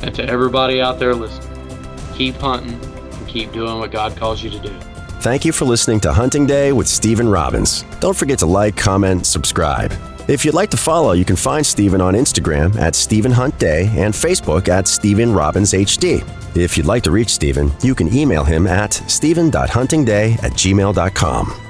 And 0.00 0.14
to 0.14 0.24
everybody 0.24 0.80
out 0.80 0.98
there 0.98 1.14
listening, 1.14 1.86
keep 2.14 2.36
hunting 2.36 2.72
and 2.82 3.28
keep 3.28 3.52
doing 3.52 3.78
what 3.78 3.90
God 3.90 4.16
calls 4.16 4.42
you 4.42 4.48
to 4.48 4.58
do. 4.58 4.74
Thank 5.20 5.44
you 5.44 5.52
for 5.52 5.66
listening 5.66 6.00
to 6.00 6.12
Hunting 6.14 6.46
Day 6.46 6.72
with 6.72 6.88
Stephen 6.88 7.28
Robbins. 7.28 7.84
Don't 8.00 8.16
forget 8.16 8.38
to 8.38 8.46
like, 8.46 8.78
comment, 8.78 9.26
subscribe. 9.26 9.92
If 10.26 10.42
you'd 10.42 10.54
like 10.54 10.70
to 10.70 10.78
follow, 10.78 11.12
you 11.12 11.26
can 11.26 11.36
find 11.36 11.66
Stephen 11.66 12.00
on 12.00 12.14
Instagram 12.14 12.76
at 12.76 12.94
Stephen 12.94 13.32
Hunt 13.32 13.58
Day 13.58 13.90
and 13.96 14.14
Facebook 14.14 14.68
at 14.68 14.88
Stephen 14.88 15.34
Robbins 15.34 15.74
HD. 15.74 16.24
If 16.54 16.76
you'd 16.76 16.86
like 16.86 17.02
to 17.04 17.10
reach 17.10 17.30
Stephen, 17.30 17.70
you 17.82 17.94
can 17.94 18.12
email 18.14 18.44
him 18.44 18.66
at 18.66 18.92
stephen.huntingday 18.92 20.32
at 20.34 20.52
gmail.com. 20.52 21.69